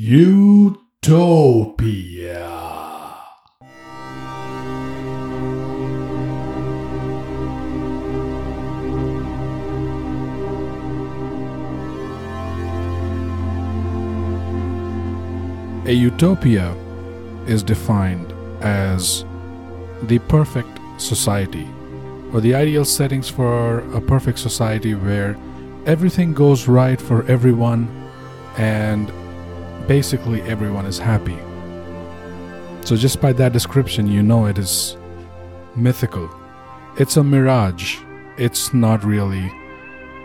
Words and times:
Utopia. 0.00 0.78
A 15.84 15.92
utopia 15.92 16.76
is 17.48 17.64
defined 17.64 18.32
as 18.60 19.24
the 20.02 20.20
perfect 20.28 20.68
society 20.98 21.66
or 22.32 22.40
the 22.40 22.54
ideal 22.54 22.84
settings 22.84 23.28
for 23.28 23.80
a 23.96 24.00
perfect 24.00 24.38
society 24.38 24.94
where 24.94 25.36
everything 25.86 26.34
goes 26.34 26.68
right 26.68 27.00
for 27.00 27.24
everyone 27.24 27.88
and 28.56 29.10
basically 29.88 30.42
everyone 30.42 30.86
is 30.86 30.98
happy. 30.98 31.38
So, 32.84 32.94
just 32.94 33.20
by 33.20 33.32
that 33.32 33.52
description, 33.52 34.06
you 34.06 34.22
know 34.22 34.46
it 34.46 34.58
is 34.58 34.96
mythical. 35.74 36.30
It's 36.96 37.16
a 37.16 37.24
mirage. 37.24 37.98
It's 38.36 38.72
not 38.72 39.02
really 39.04 39.52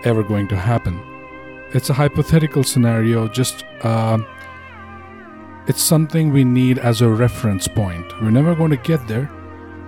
ever 0.04 0.22
going 0.22 0.48
to 0.50 0.56
happen. 0.56 1.02
It's 1.74 1.90
a 1.90 1.94
hypothetical 1.94 2.64
scenario, 2.64 3.28
just 3.28 3.64
uh, 3.82 4.20
it's 5.66 5.82
something 5.82 6.32
we 6.32 6.44
need 6.44 6.78
as 6.78 7.02
a 7.02 7.10
reference 7.10 7.68
point. 7.68 8.06
We're 8.22 8.32
never 8.32 8.54
going 8.54 8.72
to 8.72 8.78
get 8.78 9.08
there, 9.08 9.32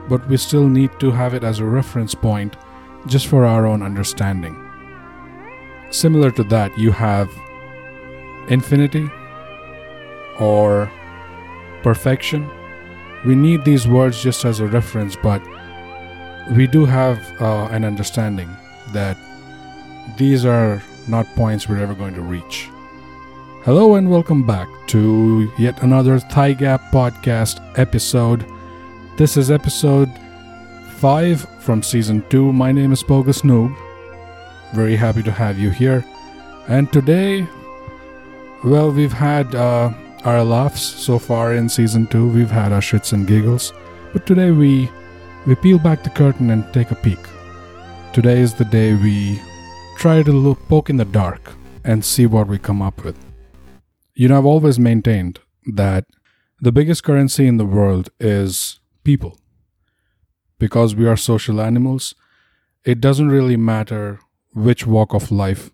but 0.09 0.27
we 0.27 0.37
still 0.37 0.67
need 0.67 0.99
to 0.99 1.11
have 1.11 1.33
it 1.33 1.43
as 1.43 1.59
a 1.59 1.65
reference 1.65 2.15
point 2.15 2.55
just 3.07 3.27
for 3.27 3.45
our 3.45 3.67
own 3.67 3.83
understanding. 3.83 4.55
Similar 5.91 6.31
to 6.31 6.43
that, 6.45 6.75
you 6.77 6.91
have 6.91 7.29
infinity 8.49 9.09
or 10.39 10.91
perfection. 11.83 12.49
We 13.25 13.35
need 13.35 13.63
these 13.63 13.87
words 13.87 14.21
just 14.21 14.45
as 14.45 14.59
a 14.59 14.67
reference, 14.67 15.15
but 15.15 15.41
we 16.51 16.67
do 16.67 16.85
have 16.85 17.19
uh, 17.41 17.67
an 17.71 17.83
understanding 17.83 18.49
that 18.93 19.17
these 20.17 20.45
are 20.45 20.81
not 21.07 21.25
points 21.35 21.67
we're 21.67 21.79
ever 21.79 21.93
going 21.93 22.13
to 22.15 22.21
reach. 22.21 22.69
Hello 23.63 23.95
and 23.95 24.11
welcome 24.11 24.45
back 24.45 24.67
to 24.87 25.51
yet 25.57 25.81
another 25.81 26.19
Thigh 26.19 26.53
Gap 26.53 26.91
podcast 26.91 27.59
episode. 27.79 28.45
This 29.17 29.37
is 29.37 29.49
episode 29.49 30.11
5 30.97 31.63
from 31.63 31.81
season 31.81 32.23
2. 32.29 32.53
My 32.53 32.71
name 32.71 32.91
is 32.91 33.01
Bogus 33.01 33.41
Noob. 33.41 33.75
Very 34.73 34.95
happy 34.95 35.23
to 35.23 35.31
have 35.31 35.57
you 35.57 35.71
here. 35.71 36.05
And 36.67 36.91
today, 36.93 37.47
well, 38.63 38.91
we've 38.91 39.13
had 39.13 39.55
uh, 39.55 39.91
our 40.25 40.43
laughs 40.43 40.81
so 40.81 41.19
far 41.19 41.53
in 41.53 41.69
season 41.69 42.07
2. 42.07 42.27
We've 42.29 42.49
had 42.49 42.73
our 42.73 42.81
shits 42.81 43.13
and 43.13 43.27
giggles. 43.27 43.71
But 44.11 44.25
today 44.25 44.51
we 44.51 44.89
we 45.45 45.53
peel 45.53 45.77
back 45.77 46.03
the 46.03 46.09
curtain 46.09 46.49
and 46.49 46.65
take 46.73 46.89
a 46.89 46.95
peek. 46.95 47.19
Today 48.11 48.39
is 48.39 48.55
the 48.55 48.65
day 48.65 48.95
we 48.95 49.39
try 49.97 50.23
to 50.23 50.31
look, 50.31 50.57
poke 50.67 50.89
in 50.89 50.97
the 50.97 51.05
dark 51.05 51.53
and 51.83 52.03
see 52.03 52.25
what 52.25 52.47
we 52.47 52.57
come 52.57 52.81
up 52.81 53.03
with. 53.03 53.17
You 54.15 54.29
know, 54.29 54.39
I've 54.39 54.45
always 54.45 54.79
maintained 54.79 55.39
that 55.73 56.05
the 56.59 56.71
biggest 56.71 57.03
currency 57.03 57.45
in 57.45 57.57
the 57.57 57.65
world 57.65 58.09
is 58.19 58.79
people. 59.03 59.37
Because 60.57 60.95
we 60.95 61.05
are 61.05 61.17
social 61.17 61.61
animals, 61.61 62.15
it 62.83 62.99
doesn't 62.99 63.29
really 63.29 63.57
matter 63.57 64.19
which 64.55 64.87
walk 64.87 65.13
of 65.13 65.31
life 65.31 65.69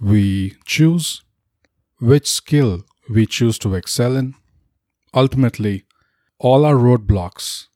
we 0.00 0.54
choose, 0.64 1.24
which 1.98 2.28
skill 2.28 2.84
we 3.08 3.26
choose 3.26 3.58
to 3.60 3.74
excel 3.74 4.16
in. 4.16 4.34
Ultimately, 5.14 5.84
all 6.38 6.64
our 6.64 6.74
roadblocks 6.74 7.66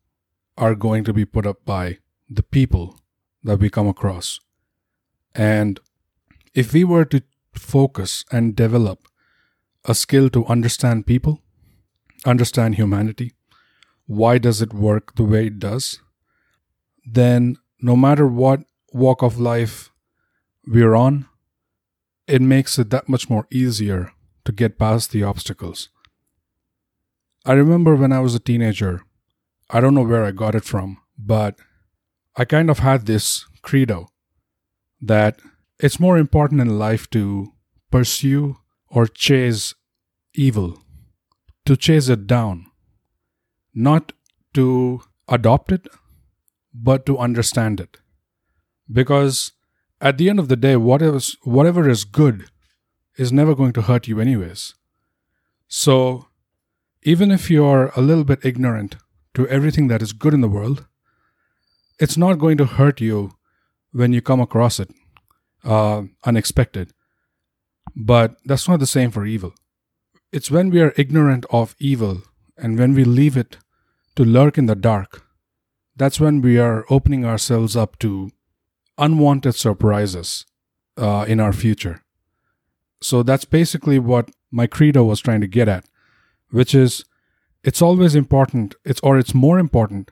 are 0.59 0.75
going 0.75 1.05
to 1.05 1.13
be 1.13 1.25
put 1.25 1.47
up 1.47 1.65
by 1.65 1.99
the 2.29 2.43
people 2.43 3.01
that 3.43 3.59
we 3.59 3.71
come 3.71 3.89
across. 3.89 4.39
And 5.35 5.81
if 6.55 6.73
we 6.73 6.85
were 6.85 7.05
to 7.07 7.23
focus 7.55 8.25
and 8.31 8.57
develop 8.57 9.07
a 9.85 9.95
skill 9.95 10.29
to 10.31 10.45
understand 10.47 11.07
people, 11.07 11.41
understand 12.27 12.75
humanity, 12.75 13.33
why 14.07 14.39
does 14.39 14.61
it 14.61 14.75
work 14.75 15.15
the 15.15 15.25
way 15.25 15.47
it 15.47 15.59
does, 15.59 16.01
then 17.07 17.57
no 17.81 17.97
matter 17.97 18.27
what 18.27 18.61
walk 18.93 19.23
of 19.23 19.39
life 19.39 19.91
we're 20.67 20.95
on, 20.95 21.27
it 22.27 22.43
makes 22.43 22.79
it 22.79 22.91
that 22.91 23.09
much 23.09 23.31
more 23.31 23.47
easier 23.51 24.13
to 24.45 24.53
get 24.53 24.79
past 24.79 25.11
the 25.11 25.23
obstacles. 25.23 25.89
I 27.45 27.53
remember 27.53 27.97
when 27.97 28.13
I 28.13 28.21
was 28.21 28.35
a 28.35 28.41
teenager, 28.41 29.03
I 29.71 29.81
don't 29.81 29.95
know 29.95 30.03
where 30.03 30.25
I 30.25 30.31
got 30.31 30.55
it 30.55 30.65
from, 30.65 30.99
but 31.19 31.59
I 32.37 32.45
kind 32.45 32.71
of 32.71 32.81
had 32.81 33.07
this 33.07 33.47
credo 33.63 34.09
that 35.01 35.41
it's 35.79 36.01
more 36.01 36.19
important 36.19 36.61
in 36.61 36.79
life 36.79 37.09
to 37.11 37.53
pursue 37.91 38.59
or 38.89 39.07
chase 39.07 39.75
evil, 40.35 40.83
to 41.65 41.77
chase 41.77 42.09
it 42.09 42.27
down, 42.27 42.67
not 43.75 44.13
to 44.55 45.03
adopt 45.29 45.73
it, 45.73 45.87
but 46.75 47.07
to 47.07 47.19
understand 47.19 47.81
it. 47.81 47.99
Because 48.93 49.53
at 50.01 50.19
the 50.19 50.29
end 50.29 50.39
of 50.39 50.49
the 50.49 50.57
day, 50.57 50.77
whatever, 50.77 51.21
whatever 51.45 51.89
is 51.89 52.05
good 52.05 52.47
is 53.21 53.31
never 53.31 53.55
going 53.55 53.75
to 53.75 53.83
hurt 53.83 54.09
you, 54.09 54.19
anyways. 54.19 54.75
So, 55.69 56.29
even 57.03 57.31
if 57.31 57.51
you're 57.51 57.93
a 57.95 58.01
little 58.01 58.25
bit 58.25 58.41
ignorant 58.43 58.97
to 59.35 59.47
everything 59.49 59.89
that 59.89 60.01
is 60.01 60.15
good 60.15 60.33
in 60.33 60.41
the 60.41 60.49
world, 60.49 60.87
it's 61.99 62.17
not 62.17 62.39
going 62.39 62.57
to 62.57 62.65
hurt 62.65 62.99
you 62.99 63.33
when 63.93 64.15
you 64.15 64.23
come 64.23 64.41
across 64.41 64.81
it 64.81 64.91
uh, 65.65 66.05
unexpected. 66.25 66.95
But 67.95 68.37
that's 68.47 68.67
not 68.67 68.81
the 68.81 68.87
same 68.87 69.11
for 69.11 69.27
evil. 69.27 69.53
It's 70.33 70.51
when 70.51 70.71
we 70.71 70.81
are 70.81 70.95
ignorant 70.97 71.45
of 71.51 71.77
evil 71.79 72.23
and 72.57 72.79
when 72.79 72.95
we 72.95 73.05
leave 73.05 73.37
it 73.37 73.59
to 74.17 74.25
lurk 74.25 74.57
in 74.57 74.65
the 74.65 74.75
dark, 74.75 75.27
that's 75.95 76.21
when 76.21 76.41
we 76.41 76.59
are 76.59 76.87
opening 76.89 77.27
ourselves 77.27 77.77
up 77.77 77.99
to 77.99 78.31
unwanted 78.97 79.57
surprises 79.57 80.47
uh, 80.97 81.27
in 81.29 81.39
our 81.39 81.53
future. 81.53 82.03
So 83.01 83.23
that's 83.23 83.45
basically 83.45 83.99
what 83.99 84.31
my 84.51 84.67
credo 84.67 85.05
was 85.05 85.21
trying 85.21 85.41
to 85.41 85.47
get 85.47 85.69
at, 85.69 85.85
which 86.51 86.75
is 86.75 87.05
it's 87.63 87.83
always 87.83 88.15
important, 88.15 88.75
it's 88.85 89.01
or 89.03 89.19
it's 89.19 89.35
more 89.35 89.59
important 89.59 90.11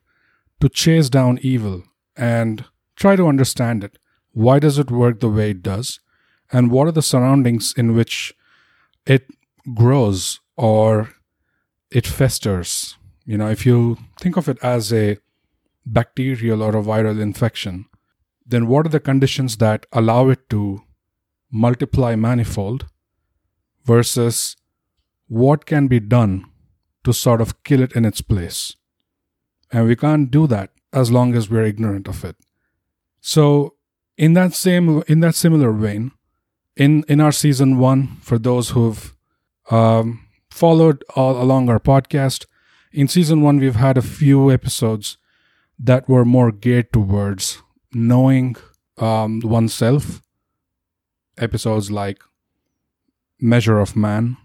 to 0.61 0.69
chase 0.69 1.09
down 1.09 1.39
evil 1.43 1.85
and 2.17 2.65
try 2.97 3.17
to 3.17 3.29
understand 3.29 3.85
it. 3.85 3.99
Why 4.33 4.59
does 4.59 4.79
it 4.79 4.91
work 4.91 5.21
the 5.21 5.29
way 5.29 5.51
it 5.51 5.63
does? 5.63 6.01
And 6.53 6.71
what 6.71 6.89
are 6.89 6.93
the 6.93 7.03
surroundings 7.03 7.75
in 7.77 7.95
which 7.95 8.35
it 9.07 9.27
grows 9.75 10.41
or 10.57 11.11
it 11.91 12.07
festers? 12.07 12.97
You 13.25 13.37
know, 13.37 13.49
if 13.49 13.67
you 13.67 13.99
think 14.19 14.37
of 14.37 14.49
it 14.49 14.59
as 14.63 14.93
a 14.93 15.19
bacterial 15.85 16.63
or 16.63 16.77
a 16.77 16.83
viral 16.83 17.21
infection, 17.21 17.87
then 18.47 18.67
what 18.67 18.87
are 18.87 18.91
the 18.91 19.01
conditions 19.01 19.59
that 19.59 19.87
allow 19.93 20.29
it 20.29 20.49
to 20.51 20.83
multiply 21.51 22.15
manifold 22.15 22.87
versus 23.85 24.57
what 25.29 25.67
can 25.67 25.87
be 25.87 26.01
done 26.01 26.45
to 27.05 27.13
sort 27.13 27.41
of 27.41 27.63
kill 27.65 27.83
it 27.83 27.93
in 27.93 28.05
its 28.05 28.21
place? 28.21 28.77
And 29.71 29.87
we 29.87 29.97
can't 29.97 30.31
do 30.31 30.47
that 30.47 30.71
as 30.93 31.11
long 31.11 31.35
as 31.35 31.51
we're 31.51 31.65
ignorant 31.65 32.09
of 32.09 32.25
it. 32.25 32.37
So, 33.21 33.75
in 34.17 34.33
that 34.35 34.55
same 34.55 35.03
in 35.07 35.21
that 35.21 35.35
similar 35.35 35.73
vein, 35.73 36.13
in 36.77 37.05
in 37.09 37.21
our 37.21 37.33
season 37.33 37.79
one, 37.79 38.17
for 38.23 38.39
those 38.39 38.71
who've 38.71 39.15
um, 39.71 40.27
followed 40.51 41.05
all 41.15 41.41
along 41.41 41.69
our 41.69 41.81
podcast, 41.81 42.47
in 42.93 43.09
season 43.09 43.43
one 43.43 43.59
we've 43.59 43.77
had 43.77 43.99
a 43.99 44.03
few 44.03 44.51
episodes 44.51 45.19
that 45.79 46.09
were 46.09 46.25
more 46.25 46.51
geared 46.51 46.93
towards 46.93 47.63
knowing 47.93 48.57
um, 48.99 49.41
oneself. 49.41 50.23
Episodes 51.39 51.91
like 51.91 52.23
Measure 53.41 53.79
of 53.79 53.97
Man, 53.97 54.37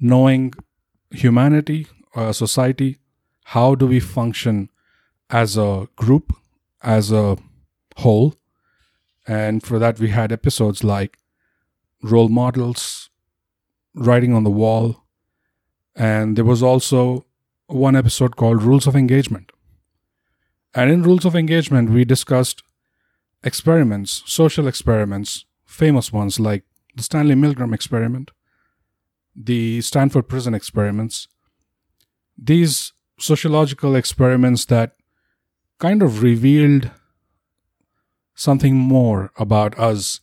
knowing 0.00 0.52
humanity, 1.10 1.86
uh, 2.14 2.32
society, 2.32 2.98
how 3.44 3.74
do 3.74 3.86
we 3.86 4.00
function 4.00 4.70
as 5.30 5.56
a 5.56 5.88
group, 5.96 6.32
as 6.82 7.10
a 7.10 7.36
whole. 7.96 8.34
And 9.26 9.62
for 9.62 9.78
that, 9.78 9.98
we 9.98 10.10
had 10.10 10.32
episodes 10.32 10.84
like 10.84 11.18
role 12.02 12.28
models, 12.28 13.10
writing 13.94 14.34
on 14.34 14.44
the 14.44 14.50
wall, 14.50 15.04
and 15.96 16.36
there 16.36 16.44
was 16.44 16.62
also 16.62 17.24
one 17.66 17.96
episode 17.96 18.36
called 18.36 18.62
Rules 18.62 18.86
of 18.86 18.96
Engagement. 18.96 19.50
And 20.74 20.90
in 20.90 21.02
Rules 21.02 21.24
of 21.24 21.34
Engagement, 21.36 21.90
we 21.90 22.04
discussed 22.04 22.62
experiments, 23.42 24.22
social 24.26 24.66
experiments, 24.66 25.44
famous 25.74 26.12
ones 26.12 26.38
like 26.38 26.62
the 26.94 27.02
Stanley 27.02 27.34
Milgram 27.34 27.74
experiment, 27.74 28.30
the 29.34 29.80
Stanford 29.80 30.28
prison 30.28 30.54
experiments. 30.54 31.26
These 32.38 32.92
sociological 33.18 33.96
experiments 33.96 34.64
that 34.66 34.92
kind 35.78 36.02
of 36.02 36.22
revealed 36.22 36.90
something 38.34 38.76
more 38.76 39.32
about 39.36 39.78
us 39.78 40.20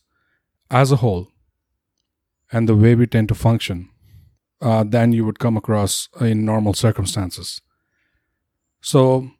as 0.70 0.92
a 0.92 0.96
whole 0.96 1.28
and 2.50 2.68
the 2.68 2.76
way 2.76 2.94
we 2.94 3.06
tend 3.06 3.28
to 3.28 3.34
function 3.34 3.88
uh, 4.60 4.84
than 4.84 5.12
you 5.12 5.24
would 5.24 5.38
come 5.38 5.56
across 5.56 6.08
in 6.20 6.44
normal 6.44 6.74
circumstances. 6.74 7.60
So 8.80 9.30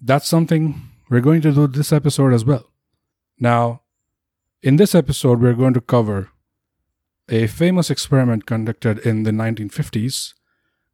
that's 0.00 0.28
something 0.28 0.90
we're 1.08 1.20
going 1.20 1.40
to 1.42 1.52
do 1.52 1.66
this 1.66 1.92
episode 1.92 2.32
as 2.32 2.44
well. 2.44 2.70
Now, 3.38 3.82
in 4.66 4.74
this 4.74 4.96
episode, 4.96 5.40
we're 5.40 5.54
going 5.54 5.74
to 5.74 5.80
cover 5.80 6.30
a 7.28 7.46
famous 7.46 7.88
experiment 7.88 8.46
conducted 8.46 8.98
in 8.98 9.22
the 9.22 9.30
1950s 9.30 10.34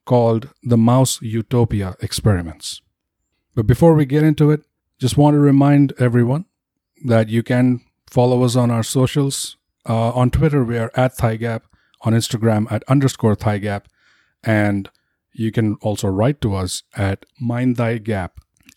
called 0.04 0.50
the 0.62 0.76
Mouse 0.76 1.22
Utopia 1.22 1.96
experiments. 2.02 2.82
But 3.54 3.66
before 3.66 3.94
we 3.94 4.04
get 4.04 4.24
into 4.24 4.50
it, 4.50 4.60
just 4.98 5.16
want 5.16 5.36
to 5.36 5.38
remind 5.38 5.94
everyone 5.98 6.44
that 7.06 7.30
you 7.30 7.42
can 7.42 7.80
follow 8.10 8.44
us 8.44 8.56
on 8.56 8.70
our 8.70 8.82
socials. 8.82 9.56
Uh, 9.88 10.10
on 10.10 10.30
Twitter, 10.30 10.62
we 10.64 10.76
are 10.76 10.90
at 10.94 11.16
ThighGap. 11.16 11.62
On 12.02 12.12
Instagram, 12.12 12.70
at 12.70 12.84
underscore 12.88 13.36
ThighGap. 13.36 13.84
And 14.44 14.90
you 15.32 15.50
can 15.50 15.76
also 15.80 16.08
write 16.08 16.42
to 16.42 16.54
us 16.54 16.82
at 16.94 17.24
mindthigap 17.42 18.32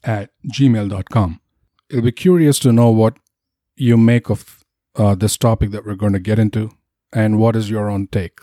at 0.06 0.30
gmail.com. 0.54 1.42
It'll 1.90 2.02
be 2.02 2.14
curious 2.14 2.60
to 2.60 2.72
know 2.72 2.92
what 2.92 3.18
you 3.76 3.98
make 3.98 4.30
of 4.30 4.65
uh, 4.96 5.16
this 5.16 5.38
topic 5.38 5.72
that 5.72 5.86
we're 5.86 5.96
going 5.96 6.14
to 6.14 6.20
get 6.20 6.40
into 6.40 6.72
and 7.14 7.40
what 7.40 7.56
is 7.56 7.70
your 7.70 7.90
own 7.90 8.08
take. 8.08 8.40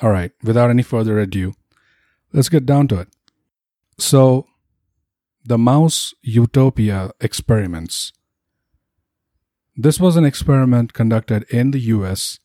All 0.00 0.10
right, 0.10 0.32
without 0.42 0.70
any 0.70 0.82
further 0.82 1.18
ado, 1.18 1.54
let's 2.32 2.48
get 2.48 2.66
down 2.66 2.88
to 2.88 3.00
it. 3.00 3.08
So, 3.98 4.46
the 5.44 5.58
Mouse 5.58 6.14
Utopia 6.22 7.10
experiments. 7.20 8.12
This 9.76 9.98
was 9.98 10.16
an 10.16 10.24
experiment 10.24 10.92
conducted 10.92 11.44
in 11.50 11.70
the 11.70 11.80
US 11.80 12.38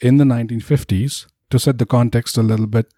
in 0.00 0.16
the 0.16 0.24
1950s. 0.24 1.26
To 1.50 1.60
set 1.60 1.78
the 1.78 1.86
context 1.86 2.36
a 2.36 2.42
little 2.42 2.66
bit, 2.66 2.92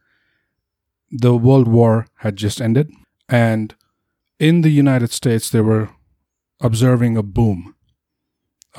the 1.11 1.37
World 1.37 1.69
War 1.69 2.07
had 2.21 2.37
just 2.37 2.63
ended, 2.63 2.91
and 3.29 3.75
in 4.39 4.63
the 4.63 4.71
United 4.71 5.13
States, 5.13 5.51
they 5.51 5.61
were 5.61 5.91
observing 6.61 7.17
a 7.17 7.23
boom 7.23 7.75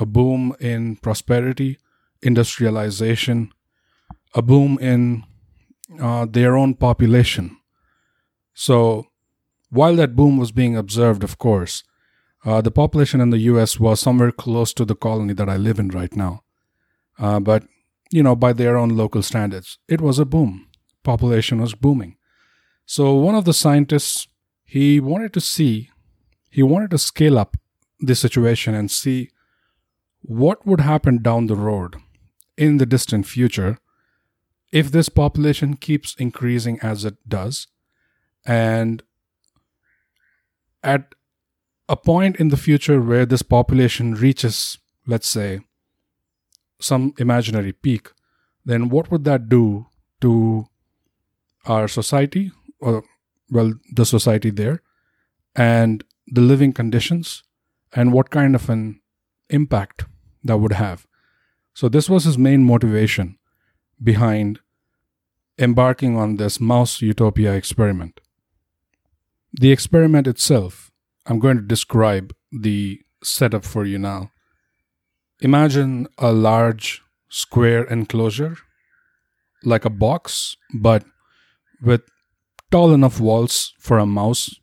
a 0.00 0.06
boom 0.06 0.56
in 0.58 0.96
prosperity, 0.96 1.78
industrialization, 2.22 3.52
a 4.34 4.42
boom 4.42 4.78
in 4.80 5.24
uh, 6.00 6.26
their 6.28 6.56
own 6.56 6.74
population. 6.74 7.56
So, 8.54 9.06
while 9.70 9.94
that 9.96 10.16
boom 10.16 10.36
was 10.36 10.50
being 10.52 10.76
observed, 10.76 11.22
of 11.22 11.38
course, 11.38 11.84
uh, 12.44 12.60
the 12.60 12.70
population 12.70 13.20
in 13.20 13.30
the 13.30 13.38
US 13.52 13.78
was 13.78 14.00
somewhere 14.00 14.32
close 14.32 14.72
to 14.74 14.84
the 14.84 14.94
colony 14.94 15.34
that 15.34 15.48
I 15.48 15.56
live 15.56 15.78
in 15.78 15.88
right 15.88 16.14
now. 16.16 16.42
Uh, 17.18 17.38
but, 17.38 17.64
you 18.10 18.22
know, 18.22 18.34
by 18.34 18.52
their 18.52 18.76
own 18.76 18.90
local 18.90 19.22
standards, 19.22 19.78
it 19.88 20.00
was 20.00 20.18
a 20.18 20.24
boom. 20.24 20.66
Population 21.04 21.60
was 21.60 21.74
booming. 21.74 22.16
So, 22.86 23.14
one 23.14 23.34
of 23.34 23.44
the 23.44 23.54
scientists, 23.54 24.26
he 24.64 25.00
wanted 25.00 25.32
to 25.34 25.40
see, 25.40 25.90
he 26.48 26.62
wanted 26.62 26.90
to 26.92 26.98
scale 26.98 27.38
up 27.38 27.56
the 28.00 28.14
situation 28.14 28.74
and 28.74 28.90
see 28.90 29.30
what 30.22 30.66
would 30.66 30.80
happen 30.80 31.22
down 31.22 31.46
the 31.46 31.56
road 31.56 31.96
in 32.56 32.76
the 32.76 32.86
distant 32.86 33.26
future 33.26 33.78
if 34.72 34.92
this 34.92 35.08
population 35.08 35.76
keeps 35.76 36.14
increasing 36.18 36.78
as 36.80 37.04
it 37.04 37.16
does? 37.28 37.66
And 38.46 39.02
at 40.82 41.14
a 41.88 41.96
point 41.96 42.36
in 42.36 42.48
the 42.48 42.56
future 42.56 43.00
where 43.00 43.26
this 43.26 43.42
population 43.42 44.14
reaches 44.14 44.78
let's 45.06 45.28
say 45.28 45.60
some 46.80 47.12
imaginary 47.18 47.72
peak 47.72 48.10
then 48.64 48.88
what 48.88 49.10
would 49.10 49.24
that 49.24 49.48
do 49.48 49.86
to 50.20 50.66
our 51.66 51.88
society 51.88 52.52
or 52.80 53.02
well 53.50 53.74
the 53.92 54.06
society 54.06 54.50
there 54.50 54.82
and 55.56 56.04
the 56.26 56.40
living 56.40 56.72
conditions 56.72 57.42
and 57.92 58.12
what 58.12 58.30
kind 58.30 58.54
of 58.54 58.70
an 58.70 59.00
impact 59.48 60.04
that 60.44 60.58
would 60.58 60.72
have. 60.72 61.06
So, 61.74 61.88
this 61.88 62.08
was 62.08 62.24
his 62.24 62.38
main 62.38 62.64
motivation 62.64 63.38
behind 64.02 64.60
embarking 65.58 66.16
on 66.16 66.36
this 66.36 66.60
mouse 66.60 67.02
utopia 67.02 67.52
experiment. 67.52 68.20
The 69.52 69.72
experiment 69.72 70.26
itself, 70.26 70.90
I'm 71.26 71.38
going 71.38 71.56
to 71.56 71.62
describe 71.62 72.34
the 72.50 73.00
setup 73.22 73.64
for 73.64 73.84
you 73.84 73.98
now. 73.98 74.30
Imagine 75.40 76.06
a 76.18 76.32
large 76.32 77.02
square 77.28 77.84
enclosure, 77.84 78.56
like 79.64 79.84
a 79.84 79.90
box, 79.90 80.56
but 80.74 81.04
with 81.82 82.02
tall 82.70 82.92
enough 82.92 83.20
walls 83.20 83.74
for 83.78 83.98
a 83.98 84.06
mouse. 84.06 84.54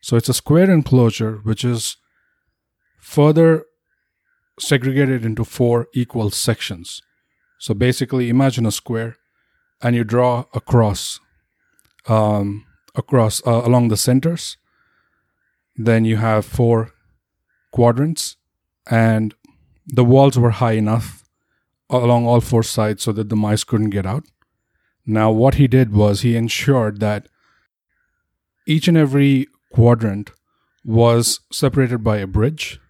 So 0.00 0.16
it's 0.16 0.28
a 0.28 0.34
square 0.34 0.70
enclosure 0.70 1.40
which 1.42 1.64
is 1.64 1.96
further 3.00 3.64
segregated 4.60 5.24
into 5.24 5.44
four 5.44 5.88
equal 5.94 6.30
sections. 6.30 7.02
So 7.58 7.74
basically, 7.74 8.28
imagine 8.28 8.66
a 8.66 8.72
square, 8.72 9.16
and 9.82 9.96
you 9.96 10.04
draw 10.04 10.44
a 10.54 10.60
cross 10.60 11.20
um, 12.06 12.64
across 12.94 13.46
uh, 13.46 13.62
along 13.64 13.88
the 13.88 13.96
centers. 13.96 14.56
Then 15.76 16.04
you 16.04 16.16
have 16.16 16.44
four 16.44 16.92
quadrants, 17.72 18.36
and 18.90 19.34
the 19.86 20.04
walls 20.04 20.38
were 20.38 20.50
high 20.50 20.72
enough 20.72 21.24
along 21.88 22.26
all 22.26 22.40
four 22.40 22.62
sides 22.62 23.02
so 23.02 23.12
that 23.12 23.28
the 23.28 23.36
mice 23.36 23.64
couldn't 23.64 23.90
get 23.90 24.06
out. 24.06 24.24
Now, 25.06 25.30
what 25.30 25.54
he 25.54 25.66
did 25.66 25.92
was 25.92 26.20
he 26.20 26.36
ensured 26.36 27.00
that 27.00 27.28
each 28.66 28.86
and 28.86 28.96
every 28.96 29.48
quadrant 29.72 30.30
was 30.84 31.40
separated 31.50 32.04
by 32.04 32.18
a 32.18 32.26
bridge 32.26 32.80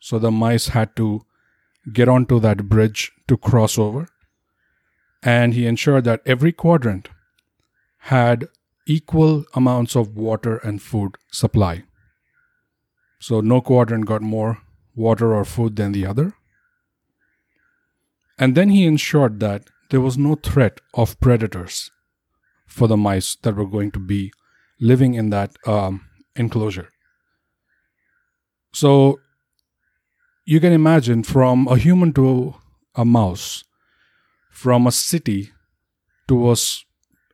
so 0.00 0.18
the 0.18 0.30
mice 0.30 0.68
had 0.68 0.94
to 0.96 1.22
get 1.92 2.08
onto 2.08 2.38
that 2.40 2.68
bridge 2.68 3.12
to 3.26 3.36
cross 3.36 3.78
over. 3.78 4.08
And 5.22 5.54
he 5.54 5.66
ensured 5.66 6.04
that 6.04 6.22
every 6.24 6.52
quadrant 6.52 7.08
had 7.98 8.48
equal 8.86 9.44
amounts 9.54 9.96
of 9.96 10.16
water 10.16 10.58
and 10.58 10.80
food 10.80 11.16
supply. 11.32 11.84
So 13.20 13.40
no 13.40 13.60
quadrant 13.60 14.06
got 14.06 14.22
more 14.22 14.58
water 14.94 15.34
or 15.34 15.44
food 15.44 15.76
than 15.76 15.92
the 15.92 16.06
other. 16.06 16.34
And 18.38 18.54
then 18.54 18.70
he 18.70 18.86
ensured 18.86 19.40
that 19.40 19.64
there 19.90 20.00
was 20.00 20.16
no 20.16 20.36
threat 20.36 20.80
of 20.94 21.18
predators 21.20 21.90
for 22.66 22.86
the 22.86 22.96
mice 22.96 23.34
that 23.42 23.56
were 23.56 23.66
going 23.66 23.90
to 23.92 23.98
be 23.98 24.32
living 24.80 25.14
in 25.14 25.30
that 25.30 25.56
um, 25.66 26.06
enclosure. 26.36 26.90
So 28.72 29.18
you 30.50 30.60
can 30.60 30.72
imagine 30.72 31.22
from 31.22 31.68
a 31.68 31.76
human 31.76 32.10
to 32.10 32.54
a 32.94 33.04
mouse, 33.04 33.64
from 34.50 34.86
a 34.86 34.90
city 34.90 35.50
to 36.26 36.50
a, 36.50 36.56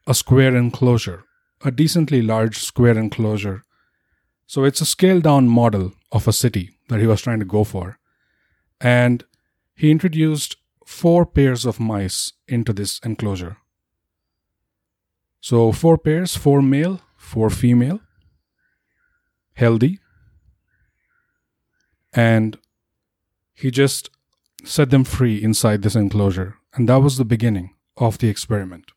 a 0.09 0.15
square 0.15 0.57
enclosure, 0.57 1.23
a 1.65 1.71
decently 1.71 2.21
large 2.23 2.59
square 2.59 2.99
enclosure. 2.99 3.63
So 4.49 4.65
it's 4.65 4.81
a 4.81 4.85
scaled 4.85 5.23
down 5.23 5.47
model 5.47 5.93
of 6.11 6.27
a 6.27 6.33
city 6.33 6.71
that 6.89 6.99
he 6.99 7.07
was 7.07 7.23
trying 7.23 7.39
to 7.39 7.45
go 7.45 7.63
for. 7.63 8.01
And 8.81 9.23
he 9.77 9.93
introduced 9.93 10.57
four 10.85 11.25
pairs 11.25 11.65
of 11.65 11.79
mice 11.79 12.33
into 12.49 12.73
this 12.73 12.99
enclosure. 13.05 13.59
So, 15.41 15.71
four 15.71 15.99
pairs, 15.99 16.35
four 16.37 16.61
male, 16.63 17.01
four 17.17 17.49
female, 17.49 18.01
healthy, 19.53 20.01
and 22.13 22.59
he 23.55 23.71
just 23.71 24.11
set 24.65 24.91
them 24.91 25.05
free 25.05 25.43
inside 25.43 25.83
this 25.83 25.95
enclosure, 25.95 26.57
and 26.75 26.89
that 26.89 27.01
was 27.03 27.17
the 27.17 27.25
beginning 27.25 27.75
of 27.97 28.19
the 28.19 28.29
experiment. 28.29 28.91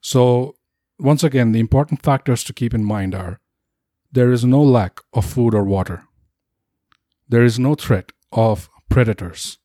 So, 0.00 0.56
once 0.98 1.24
again, 1.24 1.52
the 1.52 1.60
important 1.60 2.02
factors 2.02 2.44
to 2.44 2.52
keep 2.52 2.72
in 2.72 2.84
mind 2.84 3.14
are 3.14 3.40
there 4.12 4.30
is 4.30 4.44
no 4.44 4.62
lack 4.62 5.00
of 5.12 5.24
food 5.24 5.54
or 5.54 5.64
water, 5.64 6.04
there 7.28 7.42
is 7.42 7.58
no 7.58 7.74
threat 7.74 8.12
of 8.32 8.70
predators. 8.88 9.58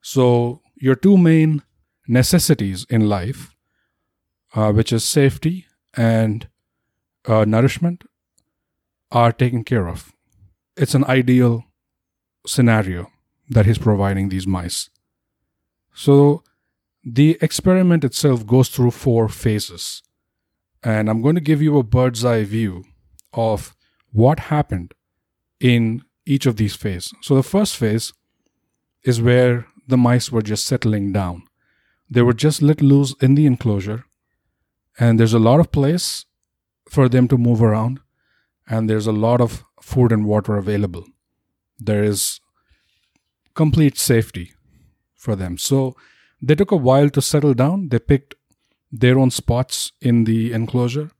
So, 0.00 0.62
your 0.76 0.94
two 0.94 1.18
main 1.18 1.62
necessities 2.06 2.86
in 2.88 3.08
life, 3.08 3.54
uh, 4.54 4.72
which 4.72 4.92
is 4.92 5.04
safety 5.04 5.66
and 5.94 6.48
uh, 7.26 7.44
nourishment, 7.44 8.04
are 9.10 9.32
taken 9.32 9.64
care 9.64 9.88
of. 9.88 10.12
It's 10.76 10.94
an 10.94 11.04
ideal 11.04 11.64
scenario 12.46 13.10
that 13.50 13.66
he's 13.66 13.78
providing 13.78 14.28
these 14.28 14.46
mice. 14.46 14.90
So 15.94 16.42
The 17.04 17.38
experiment 17.40 18.04
itself 18.04 18.46
goes 18.46 18.68
through 18.68 18.90
four 18.90 19.28
phases. 19.28 20.02
And 20.82 21.08
I'm 21.08 21.22
going 21.22 21.36
to 21.36 21.40
give 21.40 21.62
you 21.62 21.78
a 21.78 21.82
bird's 21.82 22.24
eye 22.24 22.44
view 22.44 22.84
of 23.32 23.74
what 24.12 24.40
happened 24.40 24.94
in 25.60 26.02
each 26.26 26.46
of 26.46 26.56
these 26.56 26.76
phases. 26.76 27.12
So 27.22 27.34
the 27.34 27.42
first 27.42 27.76
phase 27.76 28.12
is 29.02 29.22
where 29.22 29.66
the 29.86 29.96
mice 29.96 30.30
were 30.30 30.42
just 30.42 30.66
settling 30.66 31.12
down. 31.12 31.44
They 32.10 32.22
were 32.22 32.34
just 32.34 32.62
let 32.62 32.80
loose 32.80 33.14
in 33.20 33.34
the 33.34 33.46
enclosure, 33.46 34.04
and 34.98 35.18
there's 35.18 35.34
a 35.34 35.38
lot 35.38 35.60
of 35.60 35.72
place 35.72 36.24
for 36.88 37.08
them 37.08 37.28
to 37.28 37.36
move 37.36 37.62
around, 37.62 38.00
and 38.66 38.88
there's 38.88 39.06
a 39.06 39.12
lot 39.12 39.40
of 39.40 39.64
food 39.80 40.10
and 40.12 40.24
water 40.24 40.56
available. 40.56 41.04
There 41.78 42.02
is 42.02 42.40
complete 43.54 43.98
safety 43.98 44.52
for 45.14 45.36
them. 45.36 45.58
So 45.58 45.96
they 46.40 46.54
took 46.54 46.70
a 46.70 46.76
while 46.76 47.10
to 47.10 47.22
settle 47.22 47.54
down. 47.54 47.88
They 47.88 47.98
picked 47.98 48.34
their 48.90 49.18
own 49.18 49.30
spots 49.30 49.92
in 50.00 50.24
the 50.24 50.52
enclosure, 50.52 51.10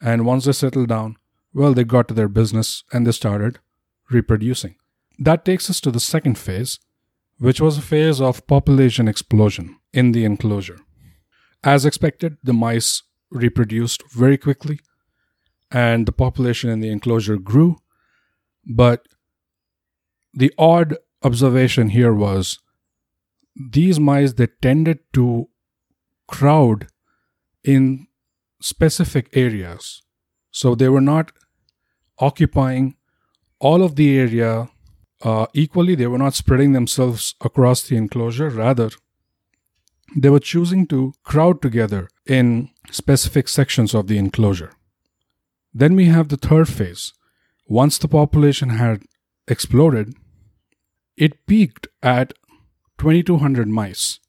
and 0.00 0.24
once 0.24 0.44
they 0.44 0.52
settled 0.52 0.88
down, 0.88 1.16
well, 1.52 1.74
they 1.74 1.84
got 1.84 2.08
to 2.08 2.14
their 2.14 2.28
business 2.28 2.84
and 2.92 3.06
they 3.06 3.12
started 3.12 3.58
reproducing. 4.10 4.76
That 5.18 5.44
takes 5.44 5.68
us 5.68 5.80
to 5.80 5.90
the 5.90 6.00
second 6.00 6.38
phase, 6.38 6.78
which 7.38 7.60
was 7.60 7.78
a 7.78 7.82
phase 7.82 8.20
of 8.20 8.46
population 8.46 9.08
explosion 9.08 9.76
in 9.92 10.12
the 10.12 10.24
enclosure. 10.24 10.78
As 11.64 11.84
expected, 11.84 12.36
the 12.42 12.52
mice 12.52 13.02
reproduced 13.30 14.02
very 14.12 14.38
quickly 14.38 14.78
and 15.70 16.06
the 16.06 16.12
population 16.12 16.70
in 16.70 16.80
the 16.80 16.90
enclosure 16.90 17.36
grew. 17.36 17.76
But 18.64 19.08
the 20.38 20.52
odd 20.56 20.96
observation 21.24 21.88
here 21.88 22.14
was 22.14 22.58
these 23.72 23.98
mice 23.98 24.34
they 24.34 24.46
tended 24.62 25.00
to 25.12 25.48
crowd 26.28 26.86
in 27.64 28.06
specific 28.60 29.28
areas. 29.32 30.02
So 30.52 30.76
they 30.76 30.88
were 30.88 31.00
not 31.00 31.32
occupying 32.20 32.94
all 33.58 33.82
of 33.82 33.96
the 33.96 34.16
area 34.16 34.68
uh, 35.24 35.46
equally. 35.54 35.96
They 35.96 36.06
were 36.06 36.18
not 36.18 36.34
spreading 36.34 36.72
themselves 36.72 37.34
across 37.40 37.82
the 37.82 37.96
enclosure. 37.96 38.48
Rather, 38.48 38.90
they 40.16 40.30
were 40.30 40.38
choosing 40.52 40.86
to 40.86 41.14
crowd 41.24 41.60
together 41.60 42.08
in 42.26 42.70
specific 42.92 43.48
sections 43.48 43.92
of 43.92 44.06
the 44.06 44.18
enclosure. 44.18 44.72
Then 45.74 45.96
we 45.96 46.04
have 46.06 46.28
the 46.28 46.36
third 46.36 46.68
phase. 46.68 47.12
Once 47.66 47.98
the 47.98 48.08
population 48.08 48.70
had 48.70 49.02
exploded, 49.48 50.14
it 51.18 51.46
peaked 51.46 51.88
at 52.02 52.32
2200 52.98 53.68
mice. 53.68 54.20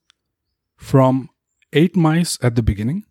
From 0.75 1.29
8 1.71 1.95
mice 1.95 2.37
at 2.41 2.55
the 2.55 2.63
beginning, 2.63 3.03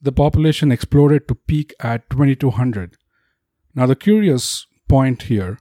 the 0.00 0.12
population 0.12 0.70
exploded 0.70 1.26
to 1.26 1.34
peak 1.34 1.74
at 1.80 2.08
2200. 2.10 2.96
Now, 3.74 3.86
the 3.86 3.96
curious 3.96 4.66
point 4.88 5.22
here 5.22 5.58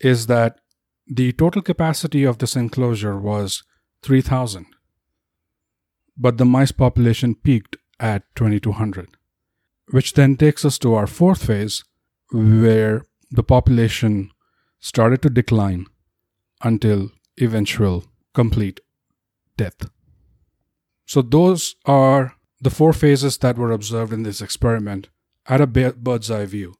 is 0.00 0.26
that 0.26 0.58
the 1.06 1.32
total 1.32 1.62
capacity 1.62 2.24
of 2.24 2.38
this 2.38 2.56
enclosure 2.56 3.18
was 3.18 3.62
3000, 4.02 4.66
but 6.16 6.38
the 6.38 6.44
mice 6.44 6.72
population 6.72 7.36
peaked 7.36 7.76
at 8.00 8.22
2200, 8.34 9.16
which 9.90 10.14
then 10.14 10.36
takes 10.36 10.64
us 10.64 10.78
to 10.78 10.94
our 10.94 11.06
fourth 11.06 11.46
phase 11.46 11.84
where 12.32 13.04
the 13.30 13.44
population 13.44 14.30
started 14.84 15.22
to 15.22 15.30
decline 15.30 15.86
until 16.62 17.10
eventual 17.40 18.04
complete 18.34 18.80
death. 19.56 19.86
So, 21.06 21.22
those 21.22 21.76
are 21.86 22.34
the 22.60 22.68
four 22.68 22.92
phases 22.92 23.38
that 23.38 23.56
were 23.56 23.72
observed 23.72 24.12
in 24.12 24.24
this 24.24 24.42
experiment 24.42 25.08
at 25.46 25.62
a 25.62 25.66
bird's 25.66 26.30
eye 26.30 26.44
view. 26.44 26.74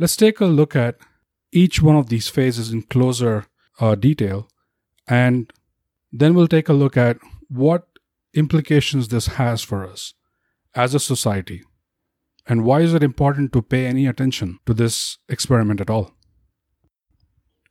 Let's 0.00 0.16
take 0.16 0.40
a 0.40 0.46
look 0.46 0.74
at 0.74 0.96
each 1.52 1.80
one 1.80 1.94
of 1.94 2.08
these 2.08 2.28
phases 2.28 2.72
in 2.72 2.82
closer 2.82 3.46
uh, 3.78 3.94
detail, 3.94 4.48
and 5.06 5.52
then 6.10 6.34
we'll 6.34 6.48
take 6.48 6.68
a 6.68 6.80
look 6.82 6.96
at 6.96 7.18
what 7.48 7.86
implications 8.34 9.08
this 9.08 9.26
has 9.38 9.62
for 9.62 9.86
us 9.86 10.14
as 10.74 10.92
a 10.92 11.00
society, 11.00 11.62
and 12.48 12.64
why 12.64 12.80
is 12.80 12.94
it 12.94 13.04
important 13.04 13.52
to 13.52 13.62
pay 13.62 13.86
any 13.86 14.08
attention 14.08 14.58
to 14.66 14.74
this 14.74 15.18
experiment 15.28 15.80
at 15.80 15.90
all. 15.90 16.16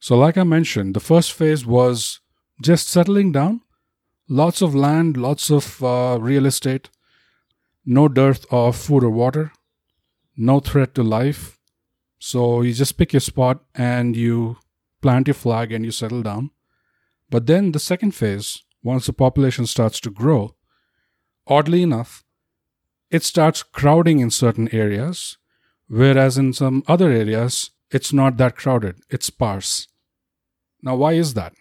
So, 0.01 0.17
like 0.17 0.35
I 0.35 0.43
mentioned, 0.43 0.95
the 0.95 0.99
first 0.99 1.31
phase 1.31 1.63
was 1.63 2.21
just 2.59 2.89
settling 2.89 3.31
down, 3.31 3.61
lots 4.27 4.63
of 4.63 4.73
land, 4.73 5.15
lots 5.15 5.51
of 5.51 5.83
uh, 5.83 6.17
real 6.19 6.47
estate, 6.47 6.89
no 7.85 8.07
dearth 8.07 8.47
of 8.49 8.75
food 8.75 9.03
or 9.03 9.11
water, 9.11 9.51
no 10.35 10.59
threat 10.59 10.95
to 10.95 11.03
life, 11.03 11.59
so 12.17 12.63
you 12.63 12.73
just 12.73 12.97
pick 12.97 13.13
your 13.13 13.19
spot 13.19 13.63
and 13.75 14.15
you 14.15 14.57
plant 15.03 15.27
your 15.27 15.35
flag 15.35 15.71
and 15.71 15.85
you 15.85 15.91
settle 15.91 16.23
down. 16.23 16.49
But 17.29 17.45
then 17.45 17.71
the 17.71 17.79
second 17.79 18.15
phase, 18.15 18.63
once 18.81 19.05
the 19.05 19.13
population 19.13 19.67
starts 19.67 19.99
to 19.99 20.09
grow, 20.09 20.55
oddly 21.45 21.83
enough, 21.83 22.23
it 23.11 23.21
starts 23.21 23.61
crowding 23.61 24.17
in 24.17 24.31
certain 24.31 24.67
areas, 24.73 25.37
whereas 25.87 26.39
in 26.39 26.53
some 26.53 26.81
other 26.87 27.11
areas, 27.11 27.69
it's 27.91 28.11
not 28.11 28.37
that 28.37 28.55
crowded, 28.55 29.01
it's 29.11 29.27
sparse. 29.27 29.87
Now, 30.83 30.95
why 30.95 31.13
is 31.13 31.33
that? 31.35 31.53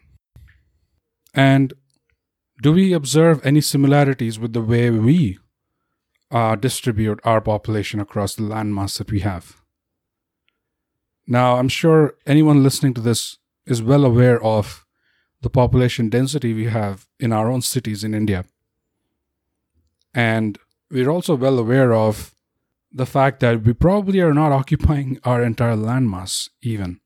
And 1.35 1.73
do 2.63 2.73
we 2.73 2.93
observe 2.93 3.45
any 3.45 3.61
similarities 3.61 4.39
with 4.39 4.53
the 4.53 4.63
way 4.63 4.91
we 4.91 5.39
uh, 6.31 6.57
distribute 6.57 7.21
our 7.25 7.41
population 7.41 8.01
across 8.01 8.35
the 8.35 8.43
landmass 8.43 8.99
that 8.99 9.11
we 9.11 9.21
have? 9.21 9.57
Now, 11.27 11.57
I'm 11.57 11.69
sure 11.69 12.15
anyone 12.27 12.63
listening 12.63 12.95
to 12.95 13.01
this 13.01 13.39
is 13.67 13.83
well 13.83 14.05
aware 14.05 14.43
of 14.43 14.85
the 15.43 15.51
population 15.51 16.09
density 16.09 16.53
we 16.53 16.67
have 16.67 17.07
in 17.19 17.33
our 17.33 17.51
own 17.51 17.63
cities 17.63 18.05
in 18.05 18.15
India. 18.15 18.45
And 20.13 20.59
we're 20.91 21.09
also 21.09 21.37
well 21.37 21.59
aware 21.59 21.95
of 21.95 22.35
the 22.93 23.07
fact 23.07 23.41
that 23.41 23.63
we 23.63 23.73
probably 23.73 24.21
are 24.21 24.35
not 24.35 24.53
occupying 24.61 25.19
our 25.25 25.43
entire 25.43 25.77
landmass, 25.77 26.49
even. 26.63 27.01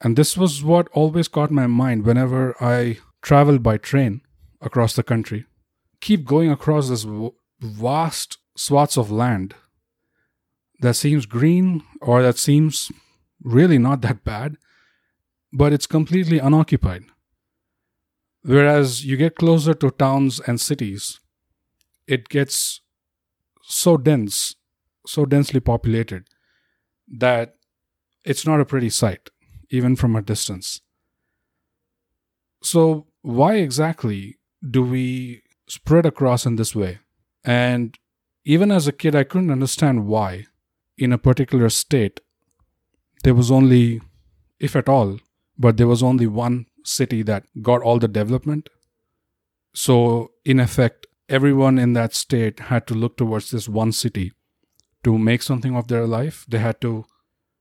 And 0.00 0.16
this 0.16 0.36
was 0.36 0.62
what 0.62 0.88
always 0.92 1.28
caught 1.28 1.50
my 1.50 1.66
mind 1.66 2.04
whenever 2.04 2.54
I 2.62 2.98
traveled 3.22 3.62
by 3.62 3.78
train 3.78 4.22
across 4.60 4.94
the 4.94 5.02
country. 5.02 5.44
Keep 6.00 6.24
going 6.24 6.50
across 6.50 6.88
this 6.88 7.06
vast 7.60 8.38
swaths 8.56 8.96
of 8.96 9.10
land 9.10 9.54
that 10.80 10.94
seems 10.94 11.26
green 11.26 11.82
or 12.00 12.22
that 12.22 12.38
seems 12.38 12.90
really 13.42 13.78
not 13.78 14.00
that 14.02 14.24
bad, 14.24 14.56
but 15.52 15.72
it's 15.72 15.86
completely 15.86 16.38
unoccupied. 16.38 17.04
Whereas 18.42 19.04
you 19.04 19.16
get 19.16 19.34
closer 19.34 19.74
to 19.74 19.90
towns 19.90 20.40
and 20.40 20.60
cities, 20.60 21.18
it 22.06 22.28
gets 22.28 22.80
so 23.64 23.96
dense, 23.96 24.54
so 25.06 25.26
densely 25.26 25.60
populated, 25.60 26.28
that 27.08 27.56
it's 28.24 28.46
not 28.46 28.60
a 28.60 28.64
pretty 28.64 28.90
sight, 28.90 29.30
even 29.70 29.96
from 29.96 30.16
a 30.16 30.22
distance. 30.22 30.80
So, 32.62 33.06
why 33.22 33.56
exactly 33.56 34.38
do 34.68 34.82
we 34.82 35.42
spread 35.68 36.06
across 36.06 36.46
in 36.46 36.56
this 36.56 36.74
way? 36.74 36.98
And 37.44 37.96
even 38.44 38.70
as 38.70 38.88
a 38.88 38.92
kid, 38.92 39.14
I 39.14 39.24
couldn't 39.24 39.50
understand 39.50 40.06
why 40.06 40.46
in 40.96 41.12
a 41.12 41.18
particular 41.18 41.68
state, 41.68 42.20
there 43.22 43.34
was 43.34 43.50
only, 43.50 44.00
if 44.58 44.74
at 44.74 44.88
all, 44.88 45.18
but 45.56 45.76
there 45.76 45.86
was 45.86 46.02
only 46.02 46.26
one 46.26 46.66
city 46.84 47.22
that 47.22 47.44
got 47.62 47.82
all 47.82 47.98
the 47.98 48.08
development. 48.08 48.68
So, 49.74 50.32
in 50.44 50.58
effect, 50.58 51.06
everyone 51.28 51.78
in 51.78 51.92
that 51.92 52.14
state 52.14 52.58
had 52.60 52.86
to 52.88 52.94
look 52.94 53.16
towards 53.16 53.50
this 53.50 53.68
one 53.68 53.92
city 53.92 54.32
to 55.04 55.18
make 55.18 55.42
something 55.42 55.76
of 55.76 55.88
their 55.88 56.06
life. 56.06 56.44
They 56.48 56.58
had 56.58 56.80
to 56.80 57.04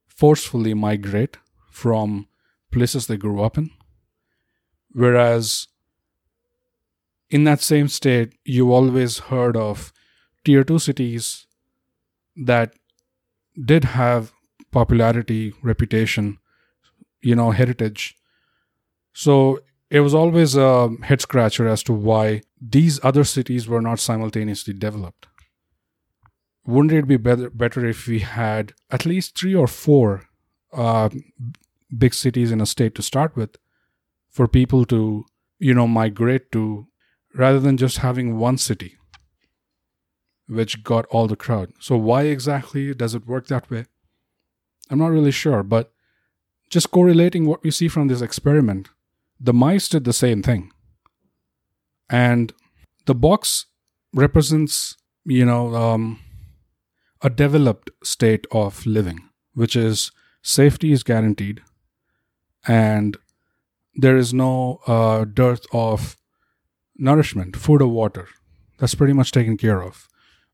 forcefully 0.08 0.74
migrate 0.74 1.38
from 1.78 2.28
places 2.72 3.08
they 3.08 3.18
grew 3.18 3.42
up 3.42 3.58
in. 3.58 3.70
Whereas 4.92 5.68
in 7.30 7.44
that 7.44 7.62
same 7.62 7.88
state, 7.88 8.34
you 8.44 8.74
always 8.74 9.20
heard 9.32 9.56
of 9.56 9.94
tier 10.44 10.64
two 10.64 10.80
cities 10.80 11.46
that 12.36 12.74
did 13.72 13.84
have 13.84 14.32
popularity, 14.72 15.54
reputation, 15.62 16.38
you 17.22 17.36
know, 17.36 17.52
heritage. 17.52 18.16
So 19.14 19.60
it 19.90 20.00
was 20.02 20.14
always 20.14 20.56
a 20.56 20.90
head 21.04 21.22
scratcher 21.22 21.68
as 21.68 21.84
to 21.84 21.94
why 21.94 22.42
these 22.60 23.00
other 23.04 23.24
cities 23.24 23.68
were 23.68 23.82
not 23.82 24.00
simultaneously 24.00 24.74
developed. 24.74 25.28
Wouldn't 26.66 26.94
it 26.94 27.08
be 27.08 27.18
better, 27.18 27.50
better 27.50 27.86
if 27.86 28.08
we 28.08 28.20
had 28.20 28.74
at 28.92 29.06
least 29.06 29.38
three 29.38 29.56
or 29.56 29.68
four 29.68 30.28
uh, 30.74 31.10
big 31.96 32.14
cities 32.14 32.52
in 32.52 32.62
a 32.62 32.66
state 32.66 32.96
to 32.96 33.02
start 33.02 33.36
with 33.36 33.58
for 34.30 34.48
people 34.48 34.86
to, 34.86 35.26
you 35.60 35.74
know, 35.74 35.88
migrate 35.88 36.52
to 36.52 36.88
rather 37.34 37.60
than 37.60 37.78
just 37.78 38.00
having 38.00 38.38
one 38.38 38.58
city 38.58 38.98
which 40.48 40.84
got 40.84 41.06
all 41.08 41.28
the 41.28 41.36
crowd. 41.36 41.74
So, 41.80 41.98
why 41.98 42.24
exactly 42.24 42.94
does 42.94 43.14
it 43.14 43.28
work 43.28 43.48
that 43.48 43.70
way? 43.70 43.86
I'm 44.90 45.00
not 45.00 45.12
really 45.12 45.32
sure, 45.32 45.64
but 45.64 45.92
just 46.70 46.92
correlating 46.92 47.46
what 47.46 47.64
we 47.64 47.72
see 47.72 47.88
from 47.88 48.08
this 48.08 48.22
experiment, 48.22 48.90
the 49.40 49.54
mice 49.54 49.90
did 49.90 50.06
the 50.06 50.14
same 50.14 50.42
thing. 50.42 50.72
And 52.10 52.54
the 53.06 53.16
box 53.16 53.66
represents, 54.14 54.96
you 55.26 55.46
know, 55.46 55.76
um, 55.76 56.20
a 57.22 57.30
developed 57.30 57.92
state 58.04 58.48
of 58.52 58.86
living, 58.86 59.30
which 59.54 59.76
is 59.76 60.12
safety 60.42 60.92
is 60.92 61.04
guaranteed 61.04 61.62
and 62.66 63.18
there 63.96 64.18
is 64.18 64.34
no 64.34 64.80
uh, 64.88 65.26
dearth 65.26 65.66
of 65.74 66.18
nourishment, 66.96 67.56
food 67.56 67.82
or 67.82 67.88
water. 67.88 68.28
That's 68.78 68.96
pretty 68.96 69.14
much 69.14 69.32
taken 69.32 69.58
care 69.58 69.82
of. 69.82 70.08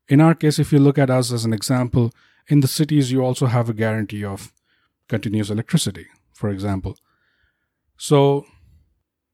In 0.07 0.21
our 0.21 0.33
case, 0.33 0.59
if 0.59 0.71
you 0.71 0.79
look 0.79 0.97
at 0.97 1.09
us 1.09 1.31
as 1.31 1.45
an 1.45 1.53
example, 1.53 2.11
in 2.47 2.59
the 2.59 2.67
cities, 2.67 3.11
you 3.11 3.23
also 3.23 3.45
have 3.45 3.69
a 3.69 3.73
guarantee 3.73 4.23
of 4.23 4.51
continuous 5.07 5.49
electricity, 5.49 6.07
for 6.33 6.49
example. 6.49 6.97
So 7.97 8.45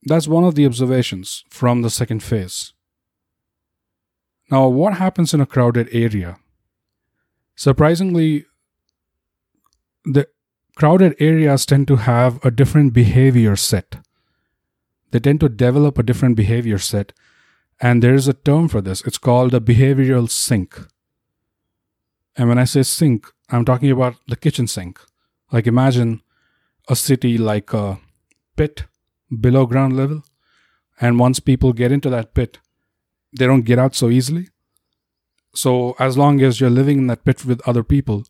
that's 0.03 0.27
one 0.27 0.43
of 0.43 0.55
the 0.55 0.65
observations 0.65 1.43
from 1.49 1.81
the 1.81 1.89
second 1.89 2.23
phase. 2.23 2.73
Now, 4.51 4.67
what 4.67 4.95
happens 4.95 5.33
in 5.33 5.41
a 5.41 5.45
crowded 5.45 5.89
area? 5.91 6.37
Surprisingly, 7.55 8.45
the 10.05 10.27
crowded 10.79 11.13
areas 11.19 11.65
tend 11.65 11.89
to 11.89 11.97
have 11.97 12.43
a 12.43 12.49
different 12.49 12.93
behavior 12.93 13.57
set. 13.57 13.97
They 15.11 15.19
tend 15.19 15.41
to 15.41 15.49
develop 15.49 15.97
a 15.97 16.03
different 16.03 16.37
behavior 16.37 16.77
set 16.77 17.11
and 17.81 18.01
there 18.01 18.13
is 18.13 18.29
a 18.29 18.33
term 18.33 18.69
for 18.69 18.79
this. 18.79 19.01
It's 19.05 19.17
called 19.17 19.53
a 19.53 19.59
behavioral 19.59 20.29
sink. 20.29 20.79
And 22.37 22.47
when 22.47 22.57
I 22.57 22.63
say 22.63 22.83
sink, 22.83 23.27
I'm 23.49 23.65
talking 23.65 23.91
about 23.91 24.15
the 24.29 24.37
kitchen 24.37 24.67
sink. 24.67 25.01
Like 25.51 25.67
imagine 25.67 26.21
a 26.87 26.95
city 26.95 27.37
like 27.37 27.73
a 27.73 27.99
pit 28.55 28.85
below 29.37 29.65
ground 29.65 29.97
level. 29.97 30.23
And 31.01 31.19
once 31.19 31.41
people 31.41 31.73
get 31.73 31.91
into 31.91 32.09
that 32.09 32.33
pit, 32.33 32.59
they 33.37 33.45
don't 33.45 33.65
get 33.65 33.79
out 33.79 33.95
so 33.95 34.09
easily. 34.09 34.47
So 35.53 35.97
as 35.99 36.17
long 36.17 36.41
as 36.41 36.61
you're 36.61 36.69
living 36.69 36.99
in 36.99 37.07
that 37.07 37.25
pit 37.25 37.43
with 37.43 37.67
other 37.67 37.83
people, 37.83 38.23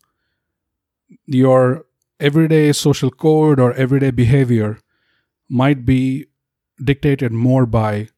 your 1.26 1.84
everyday 2.20 2.72
social 2.72 3.10
code 3.10 3.58
or 3.58 3.72
everyday 3.74 4.10
behavior 4.10 4.78
might 5.48 5.84
be 5.84 6.26
dictated 6.82 7.32
more 7.32 7.66
by 7.66 8.08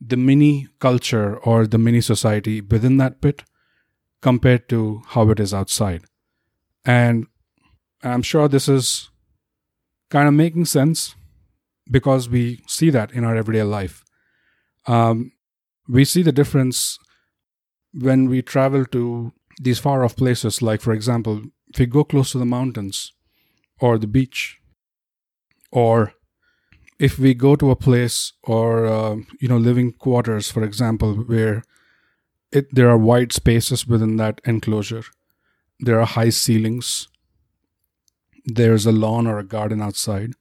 the 0.00 0.16
mini 0.16 0.68
culture 0.78 1.38
or 1.38 1.66
the 1.66 1.78
mini 1.78 2.00
society 2.00 2.60
within 2.60 2.96
that 2.98 3.20
pit 3.20 3.42
compared 4.20 4.68
to 4.68 5.02
how 5.08 5.30
it 5.30 5.40
is 5.40 5.54
outside. 5.54 6.02
And 6.84 7.26
I'm 8.02 8.22
sure 8.22 8.48
this 8.48 8.68
is 8.68 9.10
kind 10.10 10.28
of 10.28 10.34
making 10.34 10.66
sense 10.66 11.14
because 11.90 12.28
we 12.28 12.62
see 12.66 12.90
that 12.90 13.12
in 13.12 13.24
our 13.24 13.36
everyday 13.36 13.62
life. 13.62 14.04
Um, 14.86 15.32
we 15.88 16.04
see 16.04 16.22
the 16.22 16.32
difference 16.32 16.98
when 17.92 18.28
we 18.28 18.42
travel 18.42 18.84
to 18.86 19.32
these 19.60 19.78
far 19.78 20.04
off 20.04 20.16
places, 20.16 20.62
like, 20.62 20.80
for 20.80 20.92
example, 20.92 21.42
if 21.68 21.78
we 21.78 21.86
go 21.86 22.04
close 22.04 22.32
to 22.32 22.38
the 22.38 22.46
mountains 22.46 23.12
or 23.80 23.98
the 23.98 24.06
beach 24.06 24.60
or 25.70 26.12
if 26.98 27.18
we 27.18 27.32
go 27.32 27.54
to 27.54 27.70
a 27.70 27.76
place 27.76 28.32
or 28.42 28.86
uh, 28.86 29.16
you 29.40 29.48
know 29.48 29.56
living 29.56 29.92
quarters 29.92 30.50
for 30.50 30.62
example 30.62 31.14
where 31.14 31.62
it, 32.50 32.74
there 32.74 32.88
are 32.88 32.98
wide 32.98 33.32
spaces 33.32 33.86
within 33.86 34.16
that 34.16 34.40
enclosure 34.44 35.04
there 35.80 36.00
are 36.00 36.06
high 36.06 36.30
ceilings 36.30 37.08
there's 38.44 38.86
a 38.86 38.92
lawn 38.92 39.26
or 39.26 39.38
a 39.38 39.44
garden 39.44 39.82
outside 39.82 40.32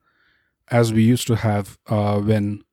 as 0.69 0.93
we 0.93 1.03
used 1.03 1.27
to 1.27 1.35
have 1.35 1.77
uh, 1.87 2.19
when 2.19 2.63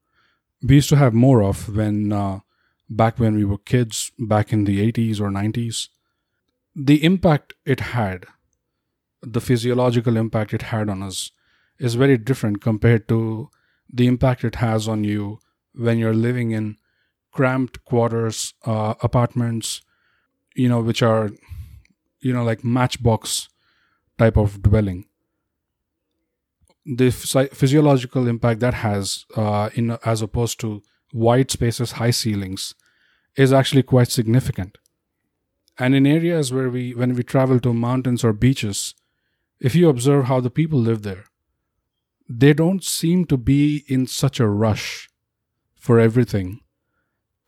we 0.63 0.77
used 0.77 0.89
to 0.89 0.97
have 0.97 1.13
more 1.13 1.43
of 1.43 1.77
when 1.77 2.13
uh, 2.13 2.41
back 2.89 3.19
when 3.19 3.35
we 3.35 3.45
were 3.45 3.59
kids 3.59 4.13
back 4.19 4.53
in 4.53 4.65
the 4.65 4.93
80s 4.93 5.21
or 5.21 5.31
90s 5.31 5.89
the 6.75 7.05
impact 7.05 7.55
it 7.65 7.81
had 7.81 8.27
the 9.25 9.41
physiological 9.41 10.17
impact 10.17 10.53
it 10.55 10.63
had 10.63 10.89
on 10.89 11.03
us 11.03 11.31
is 11.79 11.95
very 11.95 12.19
different 12.19 12.61
compared 12.61 13.09
to 13.09 13.51
the 13.93 14.07
impact 14.07 14.45
it 14.45 14.57
has 14.57 14.89
on 14.89 15.05
you 15.05 15.39
when 15.75 15.99
you're 15.99 16.15
living 16.15 16.53
in 16.53 16.77
cramped 17.33 17.85
quarters, 17.85 18.55
uh, 18.65 18.95
apartments, 19.03 19.83
you 20.55 20.69
know, 20.69 20.81
which 20.81 21.03
are, 21.03 21.31
you 22.21 22.33
know, 22.33 22.45
like 22.45 22.65
matchbox 22.65 23.49
type 24.19 24.37
of 24.37 24.63
dwelling. 24.63 25.07
The 26.87 27.11
physiological 27.11 28.29
impact 28.29 28.61
that 28.61 28.75
has, 28.75 29.25
uh, 29.37 29.71
in 29.75 29.99
as 30.05 30.23
opposed 30.23 30.61
to 30.61 30.83
wide 31.13 31.51
spaces, 31.51 31.93
high 31.93 32.11
ceilings, 32.11 32.75
is 33.37 33.53
actually 33.53 33.83
quite 33.83 34.11
significant. 34.11 34.79
And 35.79 35.95
in 35.95 36.07
areas 36.07 36.53
where 36.53 36.71
we, 36.71 36.95
when 36.95 37.15
we 37.15 37.25
travel 37.25 37.59
to 37.61 37.75
mountains 37.75 38.23
or 38.23 38.33
beaches, 38.33 38.95
if 39.65 39.75
you 39.75 39.89
observe 39.89 40.27
how 40.27 40.41
the 40.41 40.51
people 40.51 40.79
live 40.79 41.03
there, 41.03 41.25
they 42.29 42.53
don't 42.53 42.85
seem 42.85 43.25
to 43.25 43.39
be 43.39 43.83
in 43.89 44.07
such 44.07 44.39
a 44.39 44.47
rush 44.47 45.09
for 45.75 45.99
everything 45.99 46.61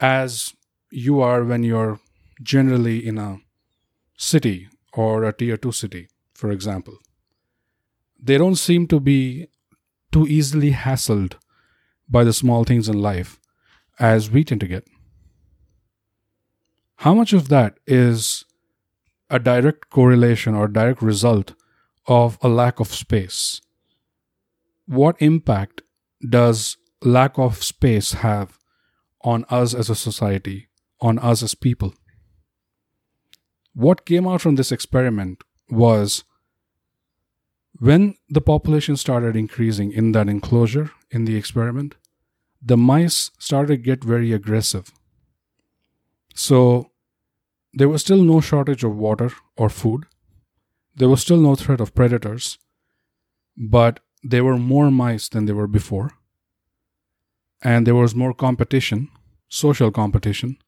as 0.01 0.55
you 0.91 1.21
are 1.21 1.45
when 1.45 1.63
you're 1.63 2.01
generally 2.43 3.07
in 3.07 3.19
a 3.19 3.41
city 4.17 4.67
or 4.95 5.25
a 5.25 5.33
tier 5.33 5.59
2 5.59 5.73
city, 5.73 6.09
for 6.33 6.51
example. 6.51 6.97
They 8.19 8.39
don't 8.39 8.57
seem 8.57 8.87
to 8.87 8.99
be 8.99 9.49
too 10.11 10.27
easily 10.27 10.73
hassled 10.73 11.35
by 12.09 12.25
the 12.25 12.33
small 12.33 12.65
things 12.65 12.89
in 12.89 12.99
life 12.99 13.39
as 13.99 14.31
we 14.31 14.43
tend 14.43 14.63
to 14.63 14.67
get. 14.67 14.89
How 16.97 17.13
much 17.13 17.35
of 17.35 17.51
that 17.51 17.79
is 17.87 18.47
a 19.29 19.39
direct 19.39 19.91
correlation 19.91 20.55
or 20.55 20.67
direct 20.67 21.03
result 21.03 21.55
of 22.07 22.39
a 22.43 22.49
lack 22.49 22.81
of 22.81 22.93
space? 22.93 23.61
what 24.87 25.21
impact 25.21 25.83
does 26.27 26.77
lack 27.03 27.39
of 27.39 27.63
space 27.63 28.13
have 28.13 28.59
on 29.23 29.45
us 29.51 29.75
as 29.75 29.91
a 29.91 29.95
society, 29.95 30.69
on 31.01 31.19
us 31.19 31.43
as 31.43 31.55
people? 31.55 31.93
What 33.75 34.07
came 34.07 34.27
out 34.27 34.41
from 34.41 34.55
this 34.55 34.73
experiment 34.73 35.43
was 35.69 36.25
when 37.79 38.15
the 38.31 38.41
population 38.41 38.97
started 38.97 39.37
increasing 39.37 39.93
in 39.93 40.13
that 40.13 40.29
enclosure 40.29 40.91
in 41.11 41.27
the 41.27 41.37
experiment, 41.37 41.97
the 42.63 42.77
mice 42.77 43.31
started 43.39 43.69
to 43.69 43.77
get 43.77 44.03
very 44.03 44.33
aggressive. 44.33 44.91
So 46.35 46.93
there 47.75 47.89
was 47.89 48.01
still 48.01 48.23
no 48.23 48.41
shortage 48.41 48.83
of 48.83 48.97
water 48.97 49.31
or 49.57 49.69
food. 49.69 50.07
There 50.97 51.09
was 51.09 51.21
still 51.21 51.41
no 51.41 51.55
threat 51.55 51.81
of 51.81 51.95
predators. 51.95 52.59
But 53.57 54.01
there 54.23 54.45
were 54.45 54.59
more 54.59 54.91
mice 54.91 55.29
than 55.29 55.47
there 55.47 55.55
were 55.55 55.67
before, 55.67 56.11
and 57.63 57.87
there 57.87 57.95
was 57.95 58.15
more 58.15 58.35
competition, 58.35 59.09
social 59.49 59.91
competition. 59.91 60.59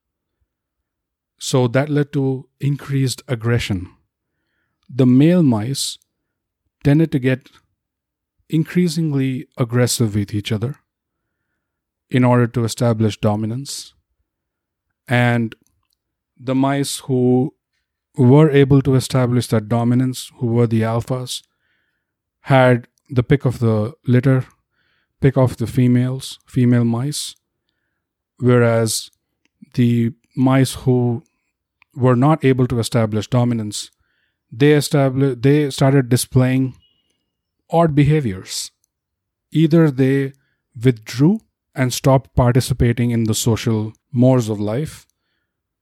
So 1.39 1.69
that 1.69 1.89
led 1.89 2.13
to 2.15 2.49
increased 2.61 3.23
aggression. 3.29 3.91
The 4.89 5.07
male 5.07 5.43
mice 5.43 5.99
tended 6.83 7.13
to 7.13 7.19
get 7.19 7.51
increasingly 8.49 9.49
aggressive 9.59 10.15
with 10.15 10.33
each 10.33 10.51
other 10.51 10.77
in 12.09 12.25
order 12.25 12.47
to 12.47 12.65
establish 12.65 13.19
dominance. 13.19 13.93
And 15.07 15.55
the 16.39 16.55
mice 16.55 17.01
who 17.01 17.55
were 18.25 18.51
able 18.51 18.83
to 18.83 18.95
establish 18.95 19.47
that 19.49 19.69
dominance, 19.69 20.31
who 20.37 20.47
were 20.47 20.67
the 20.67 20.83
alphas, 20.83 21.43
had 22.43 22.89
the 23.09 23.23
pick 23.23 23.45
of 23.45 23.59
the 23.59 23.95
litter, 24.07 24.45
pick 25.21 25.37
of 25.37 25.57
the 25.57 25.67
females, 25.67 26.39
female 26.47 26.85
mice, 26.85 27.35
whereas 28.39 29.11
the 29.75 30.13
mice 30.37 30.75
who 30.75 31.23
were 31.95 32.17
not 32.17 32.45
able 32.45 32.67
to 32.67 32.79
establish 32.79 33.29
dominance, 33.29 33.91
they 34.51 34.73
established 34.73 35.43
they 35.43 35.71
started 35.71 36.09
displaying 36.09 36.75
odd 37.71 37.95
behaviors. 37.95 38.71
Either 39.51 39.91
they 39.91 40.33
withdrew 40.83 41.41
and 41.75 41.93
stopped 41.93 42.35
participating 42.35 43.11
in 43.11 43.25
the 43.25 43.35
social 43.35 43.93
mores 44.13 44.49
of 44.49 44.61
life. 44.61 45.07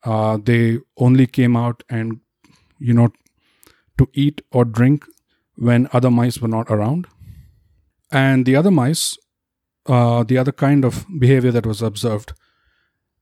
Uh, 0.04 0.38
they 0.42 0.78
only 0.98 1.26
came 1.26 1.56
out 1.56 1.82
and, 1.88 2.20
you 2.78 2.94
know, 2.94 3.12
to 3.98 4.08
eat 4.12 4.42
or 4.52 4.64
drink 4.64 5.04
when 5.56 5.88
other 5.92 6.10
mice 6.10 6.38
were 6.38 6.48
not 6.48 6.70
around. 6.70 7.06
And 8.10 8.46
the 8.46 8.56
other 8.56 8.70
mice, 8.70 9.16
uh, 9.86 10.22
the 10.22 10.38
other 10.38 10.52
kind 10.52 10.84
of 10.84 11.06
behavior 11.18 11.50
that 11.52 11.66
was 11.66 11.82
observed 11.82 12.32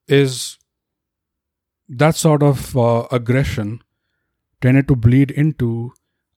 is 0.09 0.59
that 1.89 2.17
sort 2.17 2.43
of 2.43 2.77
uh, 2.77 3.07
aggression 3.11 3.83
tended 4.61 4.89
to 4.89 4.97
bleed 4.97 5.31
into 5.31 5.93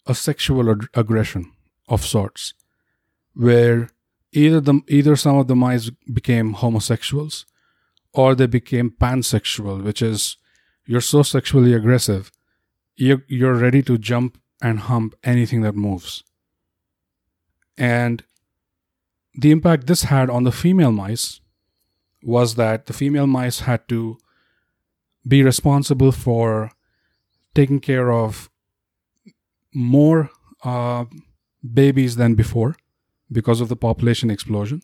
a 0.06 0.13
sexual 0.13 0.69
ag- 0.69 0.89
aggression 0.93 1.51
of 1.88 2.06
sorts, 2.06 2.53
where 3.34 3.89
either 4.32 4.60
the 4.60 4.82
either 4.88 5.15
some 5.15 5.38
of 5.38 5.47
the 5.47 5.56
mice 5.56 5.89
became 6.13 6.53
homosexuals 6.53 7.45
or 8.13 8.36
they 8.36 8.47
became 8.47 8.91
pansexual, 8.91 9.84
which 9.84 10.01
is 10.01 10.38
you're 10.86 11.01
so 11.01 11.23
sexually 11.23 11.73
aggressive, 11.73 12.32
you're, 12.97 13.23
you're 13.27 13.53
ready 13.53 13.81
to 13.83 13.97
jump 13.97 14.38
and 14.62 14.79
hump 14.79 15.15
anything 15.23 15.62
that 15.62 15.75
moves. 15.75 16.23
And 17.77 18.23
the 19.36 19.51
impact 19.51 19.86
this 19.86 20.03
had 20.03 20.29
on 20.29 20.43
the 20.43 20.51
female 20.51 20.91
mice 20.91 21.39
was 22.23 22.55
that 22.55 22.88
the 22.88 22.93
female 22.93 23.27
mice 23.27 23.62
had 23.62 23.88
to 23.89 24.17
be 25.27 25.43
responsible 25.43 26.12
for 26.12 26.71
taking 27.53 27.79
care 27.79 28.12
of 28.12 28.49
more 29.73 30.31
uh, 30.63 31.05
babies 31.73 32.15
than 32.15 32.33
before 32.33 32.75
because 33.31 33.62
of 33.62 33.69
the 33.69 33.75
population 33.75 34.31
explosion. 34.31 34.81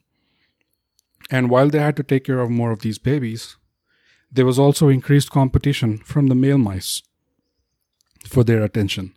And 1.31 1.49
while 1.49 1.69
they 1.69 1.79
had 1.79 1.95
to 1.97 2.03
take 2.03 2.25
care 2.25 2.39
of 2.39 2.51
more 2.51 2.71
of 2.71 2.81
these 2.81 2.99
babies, 2.99 3.57
there 4.31 4.45
was 4.45 4.59
also 4.59 4.89
increased 4.89 5.31
competition 5.31 5.97
from 5.99 6.27
the 6.27 6.35
male 6.35 6.57
mice 6.57 7.01
for 8.27 8.43
their 8.43 8.63
attention. 8.63 9.13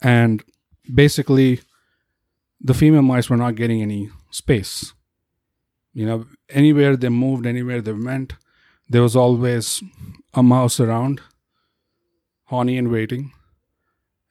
And 0.00 0.42
basically, 0.92 1.60
the 2.60 2.74
female 2.74 3.02
mice 3.02 3.28
were 3.28 3.36
not 3.36 3.54
getting 3.54 3.82
any 3.82 4.10
space. 4.30 4.92
You 5.92 6.06
know, 6.06 6.26
anywhere 6.48 6.96
they 6.96 7.08
moved, 7.08 7.46
anywhere 7.46 7.80
they 7.80 7.92
went, 7.92 8.34
there 8.88 9.02
was 9.02 9.16
always 9.16 9.82
a 10.34 10.42
mouse 10.42 10.80
around, 10.80 11.20
horny 12.44 12.78
and 12.78 12.90
waiting. 12.90 13.32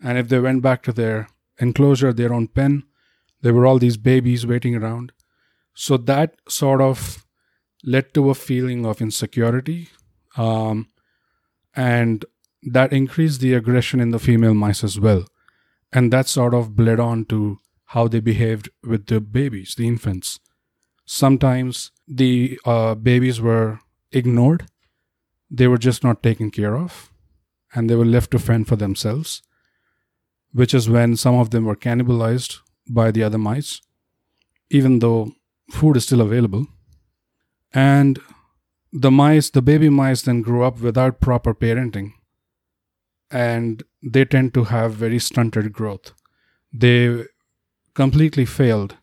And 0.04 0.18
if 0.18 0.30
they 0.30 0.40
went 0.40 0.62
back 0.62 0.84
to 0.84 0.94
their 0.94 1.28
enclosure, 1.60 2.14
their 2.14 2.34
own 2.34 2.48
pen, 2.48 2.84
there 3.42 3.54
were 3.54 3.66
all 3.66 3.80
these 3.80 3.98
babies 3.98 4.46
waiting 4.46 4.76
around. 4.76 5.12
So 5.74 5.98
that 5.98 6.36
sort 6.48 6.82
of 6.82 7.26
led 7.84 8.14
to 8.14 8.30
a 8.30 8.36
feeling 8.36 8.86
of 8.86 9.02
insecurity. 9.02 9.90
Um, 10.38 10.88
and 11.76 12.26
that 12.64 12.94
increased 12.94 13.42
the 13.42 13.54
aggression 13.54 14.00
in 14.00 14.12
the 14.12 14.20
female 14.20 14.54
mice 14.54 14.84
as 14.84 15.00
well. 15.00 15.26
And 15.92 16.12
that 16.14 16.28
sort 16.28 16.54
of 16.54 16.76
bled 16.76 17.00
on 17.00 17.26
to 17.26 17.58
how 17.88 18.08
they 18.08 18.20
behaved 18.20 18.70
with 18.84 19.08
the 19.08 19.20
babies, 19.20 19.76
the 19.76 19.88
infants. 19.88 20.40
Sometimes 21.06 21.92
the 22.08 22.60
uh, 22.64 22.96
babies 22.96 23.42
were 23.42 23.80
ignored, 24.12 24.68
they 25.50 25.68
were 25.68 25.78
just 25.78 26.04
not 26.04 26.24
taken 26.24 26.50
care 26.52 26.78
of, 26.78 27.12
and 27.74 27.90
they 27.90 27.96
were 27.96 28.06
left 28.06 28.32
to 28.32 28.40
fend 28.40 28.68
for 28.68 28.78
themselves, 28.78 29.42
which 30.54 30.74
is 30.74 30.90
when 30.90 31.18
some 31.18 31.36
of 31.36 31.50
them 31.50 31.66
were 31.66 31.76
cannibalized 31.76 32.60
by 32.90 33.12
the 33.12 33.24
other 33.24 33.38
mice, 33.38 33.82
even 34.70 35.00
though 35.00 35.34
food 35.70 35.98
is 35.98 36.06
still 36.06 36.22
available. 36.22 36.68
And 37.74 38.20
the 38.94 39.12
mice, 39.12 39.50
the 39.50 39.62
baby 39.62 39.90
mice, 39.90 40.22
then 40.22 40.42
grew 40.42 40.64
up 40.64 40.80
without 40.80 41.20
proper 41.20 41.54
parenting, 41.54 42.14
and 43.32 43.84
they 44.04 44.26
tend 44.26 44.54
to 44.54 44.66
have 44.66 44.94
very 44.94 45.20
stunted 45.20 45.72
growth. 45.72 46.12
They 46.74 47.26
completely 47.94 48.46
failed 48.46 48.98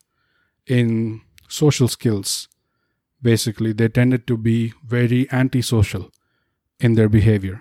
in 0.66 1.22
social 1.48 1.88
skills. 1.88 2.48
Basically, 3.22 3.72
they 3.72 3.88
tended 3.88 4.26
to 4.26 4.36
be 4.36 4.74
very 4.86 5.30
antisocial 5.32 6.10
in 6.78 6.94
their 6.94 7.08
behavior. 7.08 7.60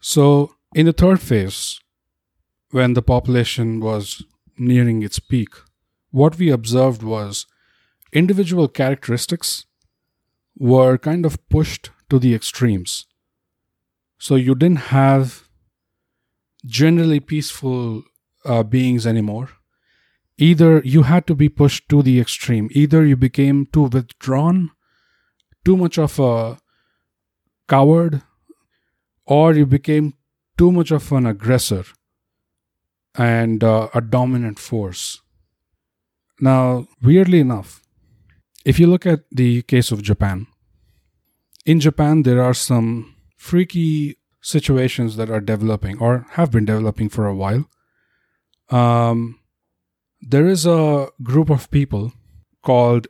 So, 0.00 0.54
in 0.74 0.86
the 0.86 0.92
third 0.92 1.20
phase, 1.20 1.80
when 2.70 2.94
the 2.94 3.02
population 3.02 3.80
was 3.80 4.22
nearing 4.56 5.02
its 5.02 5.18
peak, 5.18 5.50
what 6.10 6.38
we 6.38 6.50
observed 6.50 7.02
was 7.02 7.46
individual 8.12 8.68
characteristics 8.68 9.66
were 10.56 10.98
kind 10.98 11.24
of 11.26 11.48
pushed 11.48 11.90
to 12.08 12.18
the 12.18 12.34
extremes. 12.34 13.06
So 14.20 14.36
you 14.36 14.54
didn't 14.54 14.90
have 14.92 15.48
generally 16.66 17.20
peaceful 17.20 18.02
uh, 18.44 18.62
beings 18.62 19.06
anymore. 19.06 19.48
Either 20.36 20.82
you 20.84 21.04
had 21.04 21.26
to 21.26 21.34
be 21.34 21.48
pushed 21.48 21.88
to 21.88 22.02
the 22.02 22.20
extreme, 22.20 22.68
either 22.72 23.04
you 23.04 23.16
became 23.16 23.66
too 23.72 23.84
withdrawn, 23.84 24.70
too 25.64 25.74
much 25.74 25.98
of 25.98 26.18
a 26.18 26.58
coward, 27.66 28.20
or 29.24 29.54
you 29.54 29.64
became 29.64 30.12
too 30.58 30.70
much 30.70 30.90
of 30.90 31.10
an 31.12 31.24
aggressor 31.24 31.84
and 33.14 33.64
uh, 33.64 33.88
a 33.94 34.02
dominant 34.02 34.58
force. 34.58 35.22
Now, 36.40 36.88
weirdly 37.02 37.40
enough, 37.40 37.80
if 38.66 38.78
you 38.78 38.86
look 38.86 39.06
at 39.06 39.20
the 39.30 39.62
case 39.62 39.90
of 39.90 40.02
Japan, 40.02 40.46
in 41.64 41.80
Japan, 41.80 42.22
there 42.22 42.42
are 42.42 42.54
some 42.54 43.14
freaky 43.40 44.18
situations 44.42 45.16
that 45.16 45.30
are 45.30 45.40
developing 45.40 45.98
or 45.98 46.26
have 46.32 46.50
been 46.50 46.66
developing 46.66 47.08
for 47.08 47.26
a 47.26 47.34
while. 47.34 47.64
Um, 48.68 49.40
there 50.20 50.46
is 50.46 50.66
a 50.66 51.08
group 51.22 51.48
of 51.48 51.70
people 51.70 52.12
called 52.62 53.06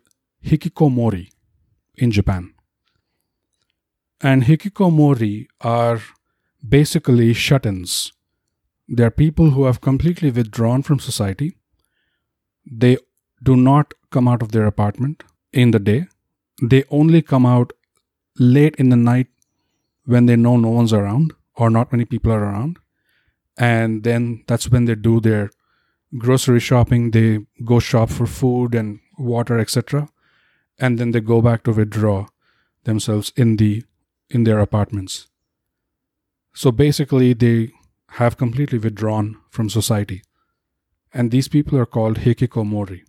hikikomori 0.47 1.31
in 1.97 2.12
Japan. 2.12 2.55
And 4.21 4.45
hikikomori 4.45 5.49
are 5.62 6.01
basically 6.77 7.33
shut 7.33 7.66
ins. 7.66 8.12
They're 8.87 9.11
people 9.11 9.51
who 9.51 9.64
have 9.64 9.81
completely 9.81 10.31
withdrawn 10.31 10.85
from 10.85 11.01
society. 11.01 11.57
They 12.64 12.99
do 13.43 13.57
not 13.57 13.95
come 14.11 14.29
out 14.29 14.43
of 14.43 14.53
their 14.53 14.66
apartment 14.66 15.25
in 15.53 15.73
the 15.73 15.81
day. 15.81 16.07
They 16.62 16.85
only 16.88 17.21
come 17.21 17.45
out 17.45 17.73
late 18.38 18.77
in 18.77 18.90
the 18.90 18.97
night 18.97 19.27
when 20.11 20.27
they 20.27 20.37
know 20.37 20.57
no 20.57 20.70
one's 20.70 20.92
around 20.92 21.33
or 21.55 21.70
not 21.70 21.92
many 21.92 22.05
people 22.05 22.33
are 22.33 22.44
around. 22.44 22.79
And 23.57 24.05
then 24.05 24.44
that's 24.46 24.70
when 24.70 24.85
they 24.87 24.94
do 24.94 25.20
their 25.20 25.51
grocery 26.18 26.61
shopping. 26.61 27.11
They 27.11 27.40
go 27.64 27.79
shop 27.79 28.11
for 28.11 28.27
food 28.27 28.75
and 28.75 29.01
water, 29.18 29.59
etc. 29.59 30.09
And 30.79 30.99
then 30.99 31.11
they 31.11 31.20
go 31.20 31.42
back 31.42 31.64
to 31.64 31.73
withdraw 31.73 32.27
themselves 32.85 33.33
in 33.37 33.57
the 33.57 33.85
in 34.31 34.44
their 34.44 34.61
apartments. 34.61 35.29
So 36.55 36.73
basically 36.73 37.33
they 37.33 37.73
have 38.20 38.37
completely 38.37 38.79
withdrawn 38.79 39.37
from 39.51 39.68
society. 39.68 40.23
And 41.12 41.31
these 41.31 41.49
people 41.49 41.79
are 41.79 41.87
called 41.87 42.18
hikikomori 42.18 43.03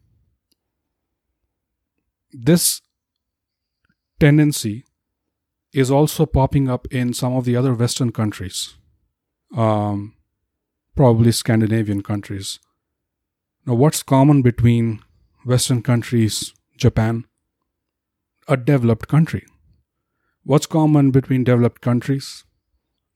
this 2.33 2.81
tendency 4.19 4.85
is 5.73 5.89
also 5.89 6.25
popping 6.25 6.69
up 6.69 6.87
in 6.91 7.13
some 7.13 7.35
of 7.35 7.45
the 7.45 7.55
other 7.55 7.73
Western 7.73 8.11
countries, 8.11 8.75
um, 9.55 10.15
probably 10.95 11.31
Scandinavian 11.31 12.01
countries. 12.01 12.59
Now, 13.65 13.75
what's 13.75 14.03
common 14.03 14.41
between 14.41 15.01
Western 15.45 15.81
countries, 15.81 16.53
Japan, 16.77 17.25
a 18.47 18.57
developed 18.57 19.07
country? 19.07 19.45
What's 20.43 20.65
common 20.65 21.11
between 21.11 21.43
developed 21.43 21.81
countries? 21.81 22.43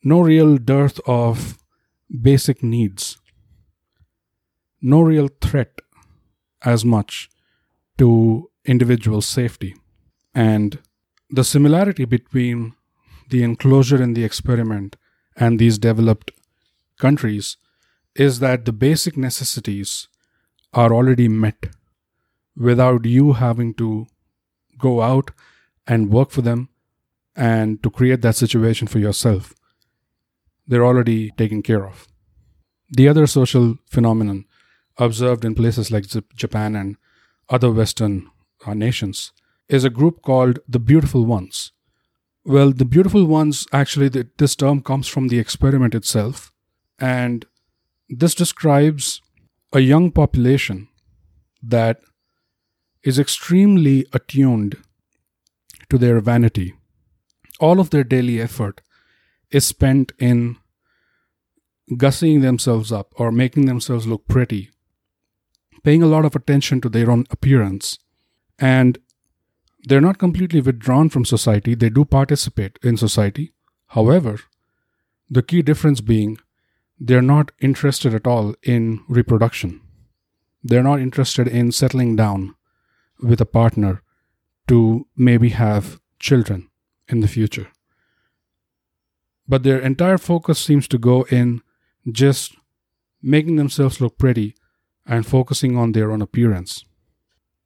No 0.04 0.22
real 0.22 0.58
dearth 0.58 1.00
of 1.08 1.58
basic 2.22 2.62
needs, 2.62 3.18
no 4.82 5.02
real 5.02 5.30
threat 5.42 5.82
as 6.64 6.86
much 6.86 7.30
to 7.98 8.50
individual 8.66 9.22
safety. 9.22 9.76
And 10.34 10.80
the 11.30 11.44
similarity 11.44 12.06
between 12.06 12.74
the 13.30 13.44
enclosure 13.44 14.02
and 14.02 14.16
the 14.16 14.24
experiment 14.24 14.96
and 15.36 15.60
these 15.60 15.78
developed 15.78 16.32
countries 17.00 17.58
is 18.16 18.40
that 18.40 18.66
the 18.66 18.72
basic 18.72 19.18
necessities 19.18 20.08
are 20.74 20.94
already 20.94 21.28
met 21.28 21.68
without 22.56 23.06
you 23.06 23.34
having 23.34 23.74
to 23.74 24.08
go 24.78 25.02
out 25.02 25.32
and 25.88 26.12
work 26.12 26.32
for 26.32 26.42
them 26.42 26.70
and 27.36 27.82
to 27.84 27.90
create 27.90 28.22
that 28.22 28.36
situation 28.36 28.88
for 28.88 29.00
yourself. 29.00 29.54
They're 30.68 30.86
already 30.86 31.32
taken 31.32 31.62
care 31.62 31.86
of. 31.86 32.08
The 32.90 33.10
other 33.10 33.28
social 33.28 33.78
phenomenon 33.90 34.46
observed 34.98 35.44
in 35.44 35.56
places 35.56 35.92
like 35.92 36.06
Japan 36.36 36.76
and 36.76 36.96
other 37.50 37.72
Western 37.72 38.30
uh, 38.66 38.74
nations 38.74 39.34
is 39.68 39.84
a 39.84 39.90
group 39.90 40.22
called 40.22 40.60
the 40.68 40.80
Beautiful 40.80 41.26
Ones. 41.26 41.72
Well, 42.44 42.72
the 42.72 42.86
Beautiful 42.86 43.26
Ones 43.26 43.66
actually, 43.74 44.10
the, 44.10 44.28
this 44.38 44.56
term 44.56 44.82
comes 44.82 45.08
from 45.08 45.28
the 45.28 45.40
experiment 45.40 45.96
itself, 45.96 46.52
and 47.00 47.46
this 48.08 48.36
describes 48.36 49.22
a 49.74 49.80
young 49.80 50.12
population 50.12 50.88
that 51.62 52.00
is 53.04 53.18
extremely 53.18 54.06
attuned 54.14 54.78
to 55.90 55.98
their 55.98 56.20
vanity. 56.20 56.74
All 57.60 57.80
of 57.80 57.90
their 57.90 58.04
daily 58.04 58.42
effort 58.42 58.82
is 59.52 59.66
spent 59.66 60.12
in 60.20 60.58
gussying 61.98 62.42
themselves 62.42 62.92
up 62.92 63.14
or 63.16 63.32
making 63.32 63.66
themselves 63.66 64.08
look 64.08 64.28
pretty, 64.28 64.70
paying 65.84 66.04
a 66.04 66.08
lot 66.08 66.26
of 66.26 66.36
attention 66.36 66.82
to 66.82 66.90
their 66.90 67.12
own 67.12 67.26
appearance. 67.30 67.98
And 68.58 68.98
they're 69.88 70.02
not 70.02 70.18
completely 70.18 70.62
withdrawn 70.62 71.10
from 71.10 71.26
society, 71.26 71.76
they 71.76 71.90
do 71.90 72.06
participate 72.06 72.80
in 72.84 72.98
society. 72.98 73.54
However, 73.88 74.40
the 75.30 75.44
key 75.44 75.62
difference 75.62 76.02
being 76.02 76.38
they're 77.00 77.22
not 77.22 77.52
interested 77.60 78.14
at 78.14 78.26
all 78.26 78.56
in 78.64 79.04
reproduction. 79.08 79.82
They're 80.64 80.84
not 80.84 81.02
interested 81.02 81.48
in 81.48 81.72
settling 81.72 82.16
down 82.16 82.56
with 83.22 83.42
a 83.42 83.46
partner 83.46 84.02
to 84.68 85.06
maybe 85.16 85.50
have 85.50 86.00
children 86.20 86.70
in 87.08 87.20
the 87.20 87.28
future. 87.28 87.68
But 89.48 89.64
their 89.64 89.80
entire 89.80 90.18
focus 90.18 90.58
seems 90.58 90.88
to 90.88 90.98
go 90.98 91.24
in 91.30 91.62
just 92.12 92.56
making 93.22 93.58
themselves 93.58 94.02
look 94.02 94.18
pretty 94.18 94.56
and 95.06 95.26
focusing 95.26 95.78
on 95.78 95.92
their 95.92 96.12
own 96.12 96.22
appearance. 96.22 96.84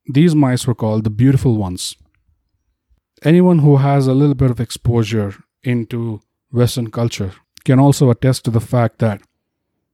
These 0.05 0.35
mice 0.35 0.67
were 0.67 0.75
called 0.75 1.03
the 1.03 1.09
beautiful 1.09 1.55
ones. 1.55 1.95
Anyone 3.23 3.59
who 3.59 3.77
has 3.77 4.07
a 4.07 4.13
little 4.13 4.35
bit 4.35 4.51
of 4.51 4.59
exposure 4.59 5.35
into 5.63 6.21
Western 6.51 6.89
culture 6.89 7.33
can 7.65 7.79
also 7.79 8.09
attest 8.09 8.45
to 8.45 8.51
the 8.51 8.61
fact 8.61 8.99
that 8.99 9.21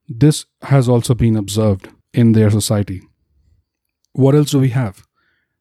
this 0.08 0.46
has 0.62 0.88
also 0.88 1.16
been 1.16 1.36
observed 1.36 1.90
in 2.14 2.34
their 2.34 2.52
society. 2.52 3.02
What 4.14 4.36
else 4.36 4.52
do 4.52 4.60
we 4.60 4.70
have 4.70 5.06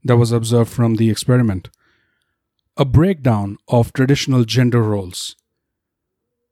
that 0.05 0.17
was 0.17 0.31
observed 0.31 0.71
from 0.71 0.97
the 0.97 1.11
experiment? 1.11 1.71
A 2.77 2.85
breakdown 2.85 3.57
of 3.69 3.93
traditional 3.93 4.45
gender 4.45 4.83
roles, 4.83 5.35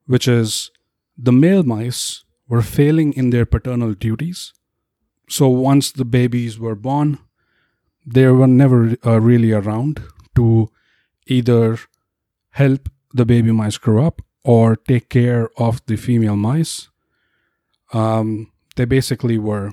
which 0.07 0.27
is 0.27 0.70
the 1.16 1.33
male 1.33 1.62
mice 1.62 2.25
were 2.48 2.62
failing 2.62 3.12
in 3.12 3.31
their 3.31 3.44
paternal 3.44 3.92
duties. 3.92 4.53
So 5.29 5.48
once 5.48 5.92
the 5.92 6.05
babies 6.05 6.59
were 6.59 6.75
born, 6.75 7.18
they 8.07 8.27
were 8.29 8.46
never 8.46 8.96
uh, 9.05 9.20
really 9.20 9.53
around 9.53 10.03
to 10.37 10.70
either 11.33 11.79
help 12.51 12.88
the 13.12 13.25
baby 13.25 13.53
mice 13.53 13.79
grow 13.79 14.07
up 14.07 14.23
or 14.45 14.77
take 14.77 15.09
care 15.09 15.49
of 15.57 15.85
the 15.87 15.97
female 15.97 16.37
mice. 16.37 16.88
Um, 17.92 18.51
they 18.77 18.85
basically 18.85 19.38
were 19.38 19.73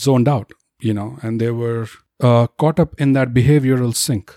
zoned 0.00 0.28
out, 0.28 0.52
you 0.80 0.94
know, 0.94 1.18
and 1.22 1.40
they 1.40 1.50
were 1.50 1.86
uh, 2.20 2.46
caught 2.58 2.78
up 2.78 3.00
in 3.00 3.12
that 3.14 3.34
behavioral 3.34 3.94
sink, 3.94 4.34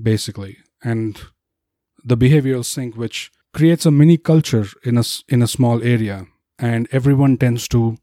basically. 0.00 0.58
And 0.82 1.20
the 2.02 2.16
behavioral 2.16 2.64
sink, 2.64 2.96
which 2.96 3.30
creates 3.52 3.86
a 3.86 3.90
mini 3.90 4.16
culture 4.16 4.66
in 4.84 4.96
a, 4.96 5.04
in 5.28 5.42
a 5.42 5.46
small 5.46 5.82
area, 5.82 6.26
and 6.58 6.88
everyone 6.90 7.36
tends 7.36 7.68
to 7.68 7.96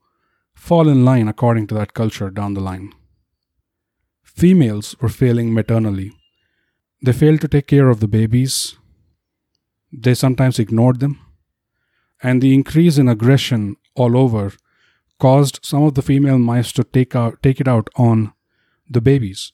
fall 0.54 0.88
in 0.90 1.06
line 1.06 1.28
according 1.28 1.68
to 1.68 1.76
that 1.76 1.94
culture 1.94 2.30
down 2.30 2.54
the 2.54 2.62
line. 2.62 2.92
Females 4.24 4.96
were 5.02 5.10
failing 5.10 5.54
maternally. 5.54 6.12
They 7.02 7.14
failed 7.14 7.42
to 7.42 7.48
take 7.48 7.68
care 7.68 7.90
of 7.90 8.00
the 8.00 8.08
babies. 8.08 8.76
They 9.92 10.14
sometimes 10.14 10.60
ignored 10.60 11.00
them. 11.00 11.20
And 12.22 12.42
the 12.42 12.54
increase 12.54 12.98
in 12.98 13.08
aggression 13.08 13.76
all 13.96 14.18
over 14.18 14.54
caused 15.20 15.60
some 15.64 15.84
of 15.84 15.94
the 15.94 16.02
female 16.02 16.40
mice 16.40 16.72
to 16.74 16.84
take, 16.84 17.16
out, 17.16 17.42
take 17.44 17.62
it 17.62 17.68
out 17.68 17.90
on 17.96 18.34
the 18.90 19.02
babies. 19.02 19.52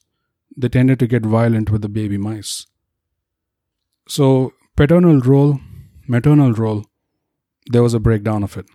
They 0.55 0.69
tended 0.69 0.99
to 0.99 1.07
get 1.07 1.25
violent 1.25 1.69
with 1.69 1.81
the 1.81 1.89
baby 1.89 2.17
mice. 2.17 2.65
So, 4.07 4.53
paternal 4.75 5.19
role 5.19 5.59
maternal 6.07 6.53
role, 6.53 6.85
there 7.67 7.83
was 7.83 7.93
a 7.93 7.99
breakdown 7.99 8.43
of 8.43 8.57
it. 8.57 8.65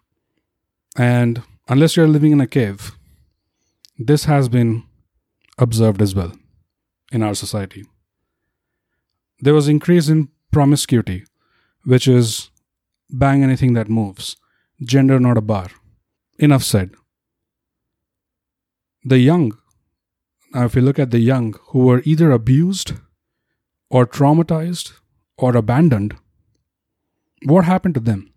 And 0.96 1.42
unless 1.68 1.96
you're 1.96 2.09
living 2.09 2.33
in 2.33 2.40
a 2.40 2.46
cave, 2.46 2.92
this 3.98 4.24
has 4.24 4.48
been 4.48 4.85
observed 5.59 6.00
as 6.00 6.14
well 6.14 6.33
in 7.12 7.22
our 7.22 7.35
society. 7.35 7.85
There 9.40 9.55
was 9.55 9.68
increase 9.68 10.09
in 10.09 10.29
promiscuity, 10.51 11.24
which 11.85 12.09
is 12.09 12.51
bang 13.11 13.42
anything 13.42 13.74
that 13.74 13.88
moves, 13.88 14.37
gender 14.83 15.18
not 15.20 15.38
a 15.38 15.40
bar. 15.40 15.68
Enough 16.38 16.62
said. 16.62 16.90
The 19.05 19.18
young, 19.18 19.53
now 20.53 20.64
if 20.64 20.74
you 20.74 20.83
look 20.83 20.98
at 20.98 21.11
the 21.11 21.20
young 21.20 21.55
who 21.68 21.81
were 21.81 22.03
either 22.05 22.31
abused 22.31 22.94
or 23.90 24.07
traumatized 24.07 24.92
or 25.37 25.57
abandoned, 25.57 26.16
what 27.44 27.64
happened 27.64 27.94
to 27.94 28.01
them? 28.01 28.33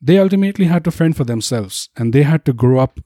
They 0.00 0.18
ultimately 0.18 0.66
had 0.66 0.84
to 0.84 0.90
fend 0.90 1.16
for 1.16 1.24
themselves 1.24 1.90
and 1.96 2.12
they 2.12 2.22
had 2.22 2.44
to 2.46 2.52
grow 2.52 2.78
up 2.78 3.00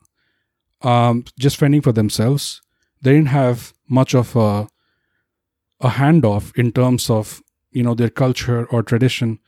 um, 0.82 1.24
just 1.38 1.56
fending 1.56 1.80
for 1.80 1.92
themselves. 1.92 2.60
They 3.00 3.12
didn't 3.12 3.28
have 3.28 3.72
much 3.88 4.14
of 4.14 4.36
a, 4.36 4.68
a 5.82 5.90
handoff 5.90 6.56
in 6.58 6.72
terms 6.72 7.10
of 7.10 7.42
you 7.72 7.82
know 7.82 7.94
their 7.94 8.10
culture 8.10 8.66
or 8.66 8.82
tradition 8.82 9.38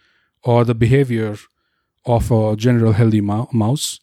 or 0.43 0.65
the 0.65 0.75
behavior 0.75 1.37
of 2.07 2.31
a 2.31 2.57
general 2.57 2.93
healthy 2.93 3.21
mouse. 3.21 4.01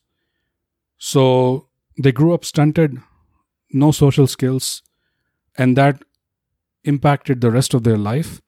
So 0.98 1.68
they 2.02 2.12
grew 2.12 2.34
up 2.34 2.46
stunted, 2.46 2.98
no 3.72 3.92
social 3.92 4.28
skills, 4.28 4.82
and 5.58 5.78
that 5.78 6.04
impacted 6.84 7.42
the 7.42 7.52
rest 7.52 7.74
of 7.74 7.84
their 7.84 7.98
life. 7.98 8.42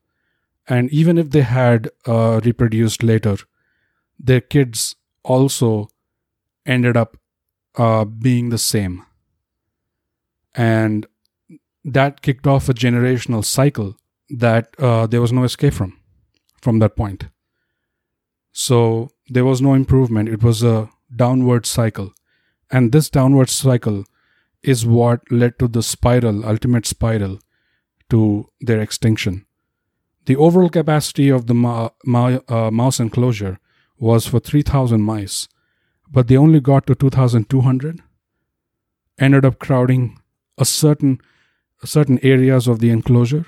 And 0.68 0.92
even 0.92 1.18
if 1.18 1.32
they 1.32 1.42
had 1.42 1.90
uh, 2.08 2.42
reproduced 2.44 3.04
later, 3.04 3.38
their 4.20 4.42
kids 4.42 4.96
also 5.24 5.90
ended 6.66 6.98
up 6.98 7.18
uh, 7.78 8.06
being 8.06 8.50
the 8.50 8.58
same. 8.58 9.06
And 10.56 11.06
that 11.84 12.22
kicked 12.22 12.48
off 12.48 12.70
a 12.70 12.74
generational 12.74 13.44
cycle 13.44 13.96
that 14.30 14.76
uh, 14.80 15.06
there 15.08 15.22
was 15.22 15.34
no 15.34 15.44
escape 15.44 15.74
from, 15.74 16.00
from 16.62 16.80
that 16.80 16.96
point. 16.96 17.26
So 18.52 19.10
there 19.30 19.46
was 19.46 19.62
no 19.62 19.74
improvement. 19.74 20.30
It 20.30 20.44
was 20.44 20.64
a 20.64 20.90
downward 21.16 21.66
cycle. 21.66 22.14
And 22.72 22.92
this 22.92 23.10
downward 23.10 23.50
cycle 23.50 24.06
is 24.62 24.86
what 24.86 25.20
led 25.32 25.60
to 25.60 25.68
the 25.68 25.84
spiral, 25.84 26.46
ultimate 26.46 26.86
spiral, 26.86 27.40
to 28.10 28.50
their 28.62 28.80
extinction. 28.80 29.46
The 30.26 30.36
overall 30.38 30.70
capacity 30.70 31.30
of 31.30 31.48
the 31.48 31.54
ma- 31.54 31.90
ma- 32.06 32.40
uh, 32.48 32.72
mouse 32.72 33.00
enclosure 33.00 33.60
was 33.98 34.26
for 34.26 34.40
3,000 34.40 35.02
mice, 35.02 35.50
but 36.10 36.28
they 36.28 36.38
only 36.38 36.62
got 36.62 36.88
to 36.88 36.96
2,200. 36.96 38.00
Ended 39.20 39.46
up 39.46 39.60
crowding 39.60 40.18
a 40.58 40.66
certain 40.66 41.20
certain 41.86 42.20
areas 42.24 42.68
of 42.68 42.80
the 42.80 42.90
enclosure. 42.90 43.46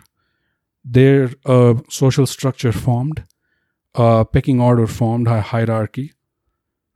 Their 0.83 1.31
uh, 1.45 1.75
social 1.89 2.27
structure 2.27 2.71
formed, 2.71 3.23
a 3.95 4.25
pecking 4.25 4.61
order 4.61 4.87
formed, 4.87 5.27
a 5.27 5.41
hierarchy, 5.41 6.13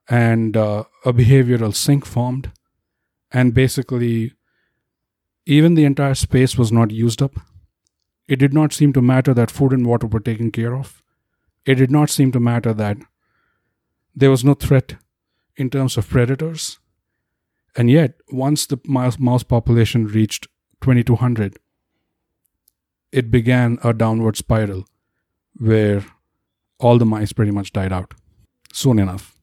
and 0.08 0.56
uh, 0.56 0.84
a 1.06 1.14
behavioral 1.14 1.76
sink 1.76 2.06
formed, 2.06 2.52
and 3.32 3.54
basically, 3.54 4.34
even 5.46 5.74
the 5.74 5.86
entire 5.86 6.16
space 6.16 6.58
was 6.58 6.72
not 6.72 6.92
used 6.92 7.22
up 7.22 7.40
it 8.30 8.38
did 8.38 8.54
not 8.54 8.72
seem 8.72 8.94
to 8.94 9.02
matter 9.02 9.34
that 9.34 9.50
food 9.50 9.74
and 9.74 9.88
water 9.88 10.06
were 10.06 10.20
taken 10.20 10.52
care 10.52 10.76
of. 10.76 11.02
It 11.66 11.76
did 11.76 11.90
not 11.90 12.12
seem 12.12 12.32
to 12.34 12.40
matter 12.40 12.74
that 12.74 12.98
there 14.16 14.30
was 14.30 14.46
no 14.46 14.54
threat 14.54 14.98
in 15.56 15.72
terms 15.72 15.98
of 15.98 16.08
predators. 16.08 16.78
And 17.76 17.90
yet, 17.90 18.14
once 18.32 18.68
the 18.68 18.80
mouse 18.86 19.44
population 19.44 20.06
reached 20.06 20.48
2200, 20.82 21.58
it 23.12 23.32
began 23.32 23.78
a 23.84 23.94
downward 23.94 24.38
spiral 24.38 24.86
where 25.58 26.06
all 26.80 26.98
the 26.98 27.06
mice 27.06 27.34
pretty 27.34 27.52
much 27.52 27.74
died 27.74 27.92
out 27.92 28.14
soon 28.72 29.00
enough. 29.00 29.36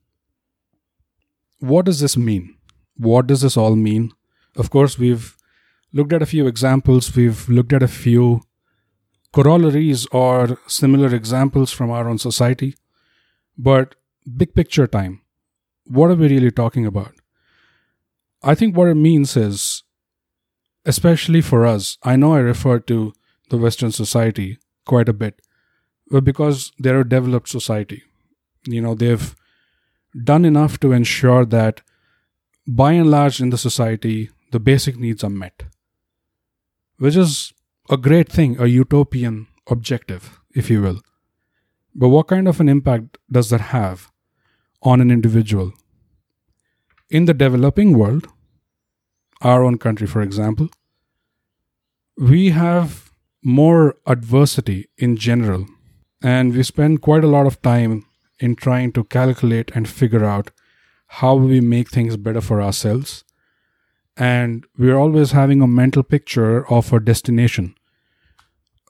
What 1.59 1.85
does 1.85 1.99
this 1.99 2.17
mean? 2.17 2.55
What 2.97 3.27
does 3.27 3.41
this 3.41 3.57
all 3.57 3.75
mean? 3.75 4.11
Of 4.55 4.69
course, 4.69 4.97
we've 4.97 5.35
looked 5.93 6.13
at 6.13 6.21
a 6.21 6.25
few 6.25 6.47
examples, 6.47 7.15
we've 7.15 7.47
looked 7.47 7.73
at 7.73 7.83
a 7.83 7.87
few 7.87 8.41
corollaries 9.33 10.07
or 10.07 10.57
similar 10.67 11.13
examples 11.13 11.71
from 11.71 11.91
our 11.91 12.07
own 12.09 12.17
society. 12.17 12.75
But 13.57 13.95
big 14.35 14.53
picture 14.53 14.87
time, 14.87 15.21
what 15.85 16.09
are 16.09 16.15
we 16.15 16.27
really 16.27 16.51
talking 16.51 16.85
about? 16.85 17.13
I 18.43 18.55
think 18.55 18.75
what 18.75 18.87
it 18.87 18.95
means 18.95 19.35
is, 19.35 19.83
especially 20.87 21.41
for 21.41 21.65
us, 21.65 21.97
I 22.01 22.15
know 22.15 22.33
I 22.33 22.39
refer 22.39 22.79
to 22.79 23.13
the 23.49 23.57
Western 23.57 23.91
society 23.91 24.57
quite 24.85 25.09
a 25.09 25.13
bit, 25.13 25.41
but 26.09 26.23
because 26.23 26.71
they're 26.79 27.01
a 27.01 27.07
developed 27.07 27.49
society, 27.49 28.03
you 28.65 28.81
know, 28.81 28.95
they've 28.95 29.35
done 30.23 30.45
enough 30.45 30.79
to 30.79 30.93
ensure 30.93 31.45
that 31.45 31.81
by 32.65 32.93
and 32.93 33.11
large 33.11 33.41
in 33.41 33.49
the 33.49 33.57
society, 33.57 34.29
the 34.51 34.61
basic 34.61 34.97
needs 34.97 35.23
are 35.25 35.29
met, 35.29 35.63
which 36.97 37.17
is 37.17 37.53
a 37.89 37.97
great 37.97 38.29
thing, 38.29 38.59
a 38.59 38.65
utopian 38.65 39.47
objective, 39.67 40.39
if 40.55 40.69
you 40.69 40.81
will. 40.81 41.01
But 41.93 42.09
what 42.09 42.27
kind 42.27 42.47
of 42.47 42.61
an 42.61 42.69
impact 42.69 43.17
does 43.29 43.49
that 43.49 43.61
have 43.75 44.09
on 44.81 45.01
an 45.01 45.11
individual? 45.11 45.73
In 47.09 47.25
the 47.25 47.33
developing 47.33 47.97
world, 47.97 48.27
our 49.41 49.63
own 49.63 49.77
country, 49.77 50.07
for 50.07 50.21
example, 50.21 50.69
we 52.17 52.49
have 52.49 53.11
more 53.43 53.95
adversity 54.05 54.89
in 54.97 55.15
general, 55.15 55.65
and 56.21 56.55
we 56.55 56.63
spend 56.63 57.01
quite 57.01 57.23
a 57.23 57.27
lot 57.27 57.45
of 57.45 57.61
time 57.61 58.05
in 58.39 58.55
trying 58.55 58.91
to 58.93 59.03
calculate 59.03 59.71
and 59.73 59.87
figure 59.87 60.25
out 60.25 60.51
how 61.07 61.35
we 61.35 61.61
make 61.61 61.89
things 61.89 62.17
better 62.17 62.41
for 62.41 62.61
ourselves. 62.61 63.23
And 64.15 64.65
we're 64.77 64.97
always 64.97 65.31
having 65.31 65.61
a 65.61 65.67
mental 65.67 66.03
picture 66.03 66.67
of 66.71 66.91
a 66.91 66.99
destination, 66.99 67.75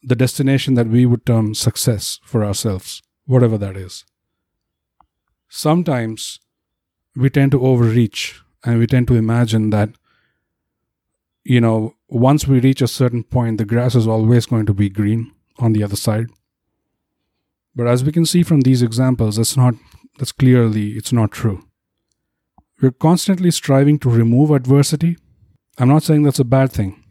the 0.01 0.15
destination 0.15 0.75
that 0.75 0.87
we 0.87 1.05
would 1.05 1.25
term 1.25 1.53
success 1.53 2.19
for 2.23 2.45
ourselves, 2.45 3.01
whatever 3.25 3.57
that 3.57 3.75
is. 3.75 4.05
Sometimes 5.49 6.39
we 7.15 7.29
tend 7.29 7.51
to 7.51 7.65
overreach 7.65 8.41
and 8.63 8.79
we 8.79 8.87
tend 8.87 9.07
to 9.09 9.15
imagine 9.15 9.69
that, 9.71 9.89
you 11.47 11.61
know, 11.61 11.95
once 12.09 12.45
we 12.45 12.59
reach 12.59 12.81
a 12.81 12.87
certain 12.89 13.23
point, 13.23 13.57
the 13.57 13.63
grass 13.63 13.95
is 13.95 14.05
always 14.05 14.45
going 14.45 14.65
to 14.65 14.73
be 14.73 14.89
green 14.89 15.31
on 15.59 15.71
the 15.71 15.81
other 15.81 15.95
side. 15.95 16.25
But 17.73 17.87
as 17.87 18.03
we 18.03 18.11
can 18.11 18.25
see 18.25 18.43
from 18.43 18.61
these 18.61 18.81
examples, 18.81 19.37
that's 19.37 19.55
not 19.55 19.75
that's 20.19 20.33
clearly 20.33 20.89
it's 20.91 21.13
not 21.13 21.31
true. 21.31 21.63
We're 22.81 22.91
constantly 22.91 23.51
striving 23.51 23.97
to 23.99 24.09
remove 24.09 24.51
adversity. 24.51 25.17
I'm 25.77 25.87
not 25.87 26.03
saying 26.03 26.23
that's 26.23 26.39
a 26.39 26.43
bad 26.57 26.71
thing. 26.73 27.01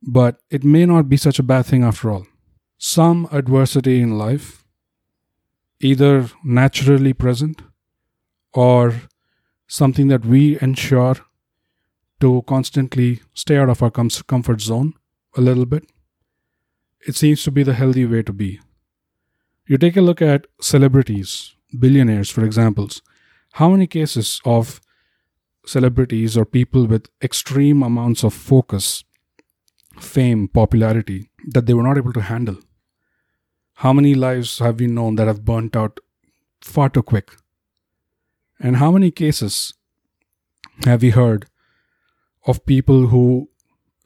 But 0.00 0.36
it 0.48 0.62
may 0.62 0.86
not 0.86 1.08
be 1.08 1.16
such 1.16 1.40
a 1.40 1.48
bad 1.52 1.66
thing 1.66 1.82
after 1.82 2.12
all. 2.12 2.26
Some 2.78 3.28
adversity 3.32 4.00
in 4.00 4.18
life, 4.18 4.64
either 5.80 6.28
naturally 6.44 7.12
present 7.12 7.62
or 8.54 8.94
something 9.66 10.06
that 10.08 10.24
we 10.24 10.60
ensure 10.60 11.16
to 12.20 12.42
constantly 12.46 13.20
stay 13.34 13.56
out 13.56 13.68
of 13.68 13.82
our 13.82 13.90
com- 13.90 14.10
comfort 14.26 14.60
zone 14.60 14.94
a 15.36 15.40
little 15.40 15.66
bit. 15.66 15.84
It 17.06 17.16
seems 17.16 17.42
to 17.44 17.50
be 17.50 17.62
the 17.62 17.74
healthy 17.74 18.04
way 18.06 18.22
to 18.22 18.32
be. 18.32 18.60
You 19.66 19.78
take 19.78 19.96
a 19.96 20.00
look 20.00 20.20
at 20.20 20.46
celebrities, 20.60 21.54
billionaires, 21.78 22.30
for 22.30 22.44
examples. 22.44 23.02
How 23.52 23.70
many 23.70 23.86
cases 23.86 24.40
of 24.44 24.80
celebrities 25.66 26.36
or 26.36 26.44
people 26.44 26.86
with 26.86 27.08
extreme 27.22 27.82
amounts 27.82 28.24
of 28.24 28.34
focus, 28.34 29.04
fame, 29.98 30.48
popularity 30.48 31.30
that 31.48 31.66
they 31.66 31.74
were 31.74 31.82
not 31.82 31.98
able 31.98 32.12
to 32.14 32.22
handle? 32.22 32.56
How 33.74 33.92
many 33.92 34.14
lives 34.14 34.58
have 34.58 34.80
we 34.80 34.86
known 34.86 35.14
that 35.16 35.28
have 35.28 35.44
burnt 35.44 35.76
out 35.76 36.00
far 36.60 36.88
too 36.88 37.02
quick? 37.02 37.36
And 38.58 38.78
how 38.78 38.90
many 38.90 39.12
cases 39.12 39.74
have 40.84 41.02
we 41.02 41.10
heard 41.10 41.46
of 42.46 42.64
people 42.66 43.08
who 43.08 43.48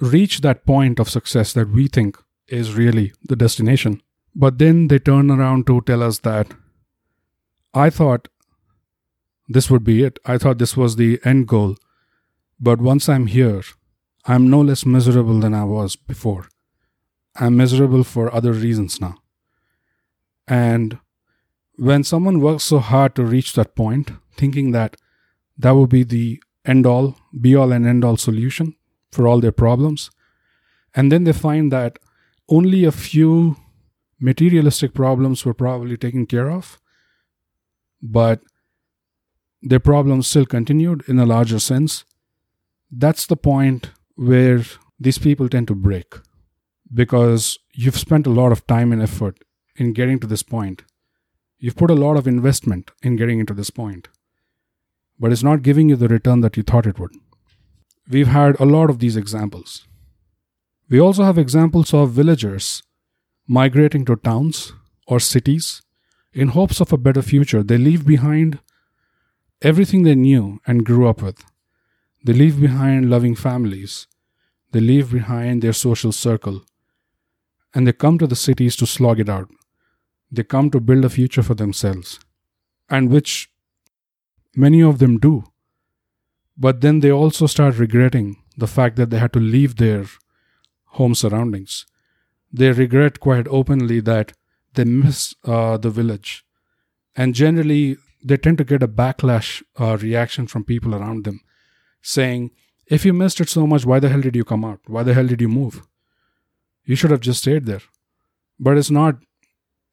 reach 0.01 0.41
that 0.41 0.67
point 0.67 0.99
of 0.99 1.09
success 1.09 1.53
that 1.53 1.69
we 1.69 1.87
think 1.89 2.19
is 2.49 2.75
really 2.75 3.13
the 3.23 3.37
destination. 3.37 4.03
But 4.35 4.59
then 4.59 4.89
they 4.89 4.99
turn 4.99 5.31
around 5.31 5.67
to 5.67 5.81
tell 5.83 6.03
us 6.03 6.21
that 6.21 6.49
I 7.75 7.91
thought 7.91 8.29
this 9.49 9.71
would 9.71 9.85
be 9.85 10.03
it. 10.03 10.19
I 10.25 10.39
thought 10.39 10.59
this 10.59 10.77
was 10.77 10.97
the 10.97 11.21
end 11.25 11.49
goal. 11.49 11.77
But 12.59 12.81
once 12.81 13.09
I'm 13.09 13.27
here, 13.27 13.63
I'm 14.25 14.49
no 14.49 14.61
less 14.61 14.87
miserable 14.87 15.41
than 15.41 15.55
I 15.55 15.65
was 15.65 15.97
before. 15.97 16.49
I'm 17.37 17.57
miserable 17.57 18.05
for 18.05 18.33
other 18.33 18.53
reasons 18.53 19.01
now. 19.01 19.17
And 20.47 20.99
when 21.77 22.05
someone 22.05 22.41
works 22.41 22.65
so 22.65 22.79
hard 22.79 23.15
to 23.17 23.25
reach 23.25 23.55
that 23.55 23.75
point, 23.75 24.13
thinking 24.37 24.73
that 24.73 24.97
that 25.59 25.73
will 25.73 25.87
be 25.87 26.05
the 26.05 26.43
end 26.65 26.87
all, 26.87 27.17
be 27.41 27.55
all, 27.55 27.73
and 27.73 27.87
end 27.87 28.05
all 28.05 28.17
solution 28.17 28.75
for 29.11 29.27
all 29.27 29.41
their 29.41 29.53
problems. 29.53 30.11
And 30.95 31.11
then 31.11 31.25
they 31.25 31.33
find 31.33 31.73
that 31.73 31.99
only 32.49 32.85
a 32.85 32.93
few 32.93 33.57
materialistic 34.21 34.95
problems 34.95 35.45
were 35.45 35.55
probably 35.55 35.97
taken 35.97 36.27
care 36.27 36.51
of, 36.51 36.79
but 38.01 38.41
their 39.61 39.81
problems 39.81 40.27
still 40.27 40.47
continued 40.47 41.03
in 41.09 41.19
a 41.19 41.27
larger 41.27 41.59
sense. 41.59 42.05
That's 42.91 43.27
the 43.27 43.37
point 43.37 43.91
where 44.17 44.63
these 44.99 45.19
people 45.19 45.49
tend 45.49 45.69
to 45.69 45.75
break 45.75 46.15
because 46.93 47.59
you've 47.73 47.99
spent 47.99 48.27
a 48.27 48.31
lot 48.31 48.53
of 48.53 48.67
time 48.67 48.93
and 48.93 49.03
effort 49.03 49.39
in 49.77 49.93
getting 49.93 50.19
to 50.21 50.27
this 50.27 50.43
point. 50.43 50.83
You've 51.59 51.77
put 51.77 51.91
a 51.91 51.95
lot 51.95 52.17
of 52.17 52.27
investment 52.27 52.91
in 53.03 53.17
getting 53.17 53.41
into 53.41 53.55
this 53.55 53.71
point 53.71 54.09
but 55.19 55.33
it's 55.33 55.43
not 55.43 55.63
giving 55.63 55.89
you 55.89 55.97
the 55.97 56.09
return 56.09 56.41
that 56.41 56.57
you 56.57 56.63
thought 56.63 56.87
it 56.87 56.99
would. 56.99 57.13
We've 58.09 58.29
had 58.29 58.59
a 58.59 58.65
lot 58.65 58.91
of 58.91 58.99
these 58.99 59.17
examples. 59.17 59.87
We 60.89 61.01
also 61.01 61.23
have 61.23 61.39
examples 61.39 61.95
of 61.95 62.11
villagers 62.11 62.83
migrating 63.47 64.05
to 64.07 64.17
towns 64.17 64.73
or 65.07 65.21
cities 65.21 65.83
in 66.33 66.49
hopes 66.49 66.81
of 66.81 66.93
a 66.93 66.99
better 66.99 67.23
future. 67.23 67.63
They 67.63 67.79
leave 67.79 68.07
behind 68.07 68.59
everything 69.61 70.03
they 70.03 70.15
knew 70.15 70.61
and 70.67 70.85
grew 70.85 71.09
up 71.09 71.23
with. 71.23 71.45
They 72.25 72.33
leave 72.33 72.61
behind 72.61 73.11
loving 73.11 73.35
families. 73.35 74.07
They 74.73 74.81
leave 74.81 75.13
behind 75.13 75.63
their 75.63 75.73
social 75.73 76.13
circle. 76.13 76.63
And 77.75 77.87
they 77.87 77.93
come 77.93 78.19
to 78.19 78.27
the 78.27 78.37
cities 78.37 78.77
to 78.77 78.87
slog 78.87 79.21
it 79.21 79.29
out. 79.29 79.49
They 80.31 80.45
come 80.45 80.71
to 80.71 80.81
build 80.81 81.05
a 81.05 81.11
future 81.11 81.43
for 81.43 81.55
themselves. 81.55 82.19
And 82.89 83.11
which 83.11 83.49
Many 84.55 84.83
of 84.83 84.99
them 84.99 85.19
do. 85.19 85.45
But 86.57 86.81
then 86.81 87.01
they 87.01 87.11
also 87.11 87.47
start 87.47 87.79
regretting 87.79 88.37
the 88.57 88.67
fact 88.67 88.97
that 88.97 89.11
they 89.11 89.19
had 89.19 89.33
to 89.33 89.41
leave 89.41 89.77
their 89.77 90.05
home 90.85 91.15
surroundings. 91.15 91.87
They 92.53 92.71
regret 92.71 93.21
quite 93.21 93.49
openly 93.49 94.01
that 94.01 94.33
they 94.75 94.85
miss 94.85 95.35
uh, 95.45 95.79
the 95.79 95.91
village. 95.91 96.45
And 97.17 97.35
generally, 97.35 97.97
they 98.23 98.37
tend 98.37 98.59
to 98.59 98.65
get 98.65 98.83
a 98.83 98.89
backlash 98.89 99.63
uh, 99.79 99.97
reaction 99.97 100.47
from 100.47 100.65
people 100.65 100.95
around 100.95 101.25
them 101.25 101.41
saying, 102.03 102.51
If 102.87 103.05
you 103.05 103.13
missed 103.13 103.41
it 103.41 103.49
so 103.49 103.67
much, 103.67 103.87
why 103.87 104.01
the 104.01 104.09
hell 104.09 104.21
did 104.21 104.37
you 104.37 104.45
come 104.45 104.65
out? 104.65 104.81
Why 104.87 105.03
the 105.03 105.15
hell 105.15 105.27
did 105.27 105.41
you 105.41 105.49
move? 105.49 105.83
You 106.85 106.97
should 106.97 107.11
have 107.11 107.21
just 107.21 107.41
stayed 107.41 107.67
there. 107.67 107.83
But 108.59 108.77
it's 108.77 108.91
not, 108.91 109.17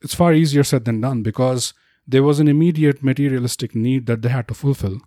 it's 0.01 0.15
far 0.15 0.33
easier 0.33 0.63
said 0.63 0.85
than 0.85 1.01
done 1.01 1.23
because 1.23 1.73
there 2.11 2.23
was 2.23 2.39
an 2.39 2.47
immediate 2.47 3.03
materialistic 3.03 3.75
need 3.75 4.07
that 4.07 4.23
they 4.23 4.29
had 4.29 4.47
to 4.47 4.55
fulfill. 4.55 4.99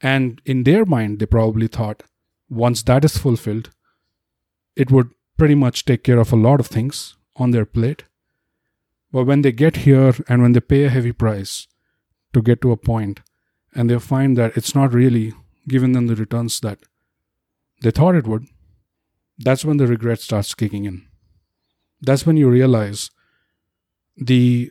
And 0.00 0.40
in 0.44 0.62
their 0.62 0.84
mind, 0.84 1.18
they 1.18 1.26
probably 1.26 1.66
thought 1.66 2.04
once 2.48 2.82
that 2.84 3.04
is 3.04 3.16
fulfilled, 3.16 3.70
it 4.76 4.90
would 4.90 5.10
pretty 5.36 5.56
much 5.56 5.84
take 5.84 6.04
care 6.04 6.18
of 6.18 6.32
a 6.32 6.36
lot 6.36 6.60
of 6.60 6.68
things 6.68 7.16
on 7.36 7.50
their 7.50 7.64
plate. 7.64 8.04
But 9.10 9.24
when 9.24 9.42
they 9.42 9.50
get 9.50 9.78
here 9.78 10.14
and 10.28 10.42
when 10.42 10.52
they 10.52 10.60
pay 10.60 10.84
a 10.84 10.90
heavy 10.90 11.12
price 11.12 11.66
to 12.32 12.40
get 12.40 12.60
to 12.62 12.70
a 12.70 12.76
point, 12.76 13.20
and 13.74 13.90
they 13.90 13.98
find 13.98 14.36
that 14.38 14.56
it's 14.56 14.74
not 14.74 14.92
really 14.92 15.32
giving 15.68 15.92
them 15.92 16.06
the 16.06 16.16
returns 16.16 16.60
that 16.60 16.78
they 17.82 17.90
thought 17.90 18.14
it 18.14 18.26
would, 18.26 18.46
that's 19.38 19.64
when 19.64 19.78
the 19.78 19.86
regret 19.88 20.20
starts 20.20 20.54
kicking 20.54 20.84
in. 20.84 21.06
That's 22.00 22.26
when 22.26 22.36
you 22.36 22.48
realize 22.48 23.10
the 24.16 24.70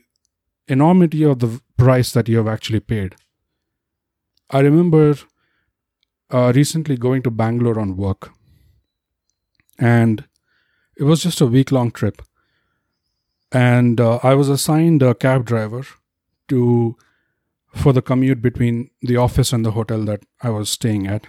enormity 0.69 1.23
of 1.23 1.39
the 1.39 1.59
price 1.77 2.13
that 2.13 2.29
you 2.29 2.37
have 2.37 2.47
actually 2.47 2.79
paid. 2.79 3.15
I 4.51 4.59
remember 4.59 5.15
uh, 6.31 6.53
recently 6.55 6.95
going 6.95 7.23
to 7.23 7.31
Bangalore 7.31 7.79
on 7.79 7.97
work, 7.97 8.31
and 9.77 10.25
it 10.95 11.03
was 11.03 11.23
just 11.23 11.41
a 11.41 11.47
week 11.47 11.71
long 11.71 11.91
trip. 11.91 12.21
And 13.51 13.99
uh, 13.99 14.19
I 14.21 14.35
was 14.35 14.47
assigned 14.47 15.01
a 15.01 15.15
cab 15.15 15.45
driver 15.45 15.83
to 16.49 16.95
for 17.73 17.93
the 17.93 18.01
commute 18.01 18.41
between 18.41 18.89
the 19.01 19.17
office 19.17 19.53
and 19.53 19.65
the 19.65 19.71
hotel 19.71 20.03
that 20.05 20.23
I 20.41 20.49
was 20.49 20.69
staying 20.69 21.07
at. 21.07 21.27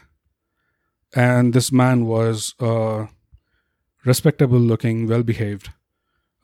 And 1.15 1.53
this 1.53 1.71
man 1.73 2.07
was 2.07 2.55
a 2.61 3.09
respectable 4.05 4.59
looking, 4.59 5.07
well 5.07 5.23
behaved, 5.23 5.71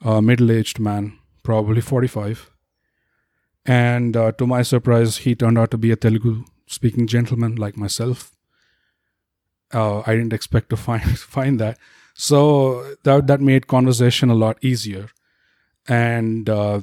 uh, 0.03 0.21
middle 0.21 0.51
aged 0.51 0.79
man, 0.79 1.17
probably 1.43 1.81
45. 1.81 2.51
And 3.67 4.15
uh, 4.15 4.31
to 4.33 4.47
my 4.47 4.61
surprise, 4.61 5.17
he 5.17 5.35
turned 5.35 5.57
out 5.57 5.71
to 5.71 5.77
be 5.77 5.91
a 5.91 5.97
Telugu 5.97 6.45
speaking 6.67 7.05
gentleman 7.05 7.55
like 7.55 7.77
myself. 7.77 8.31
Uh, 9.73 9.99
I 10.07 10.15
didn't 10.15 10.33
expect 10.33 10.69
to 10.69 10.77
find 10.77 11.19
find 11.37 11.59
that, 11.59 11.77
so 12.13 12.95
that 13.03 13.27
that 13.27 13.41
made 13.41 13.67
conversation 13.67 14.29
a 14.29 14.35
lot 14.35 14.57
easier. 14.61 15.09
And 15.87 16.49
uh, 16.49 16.81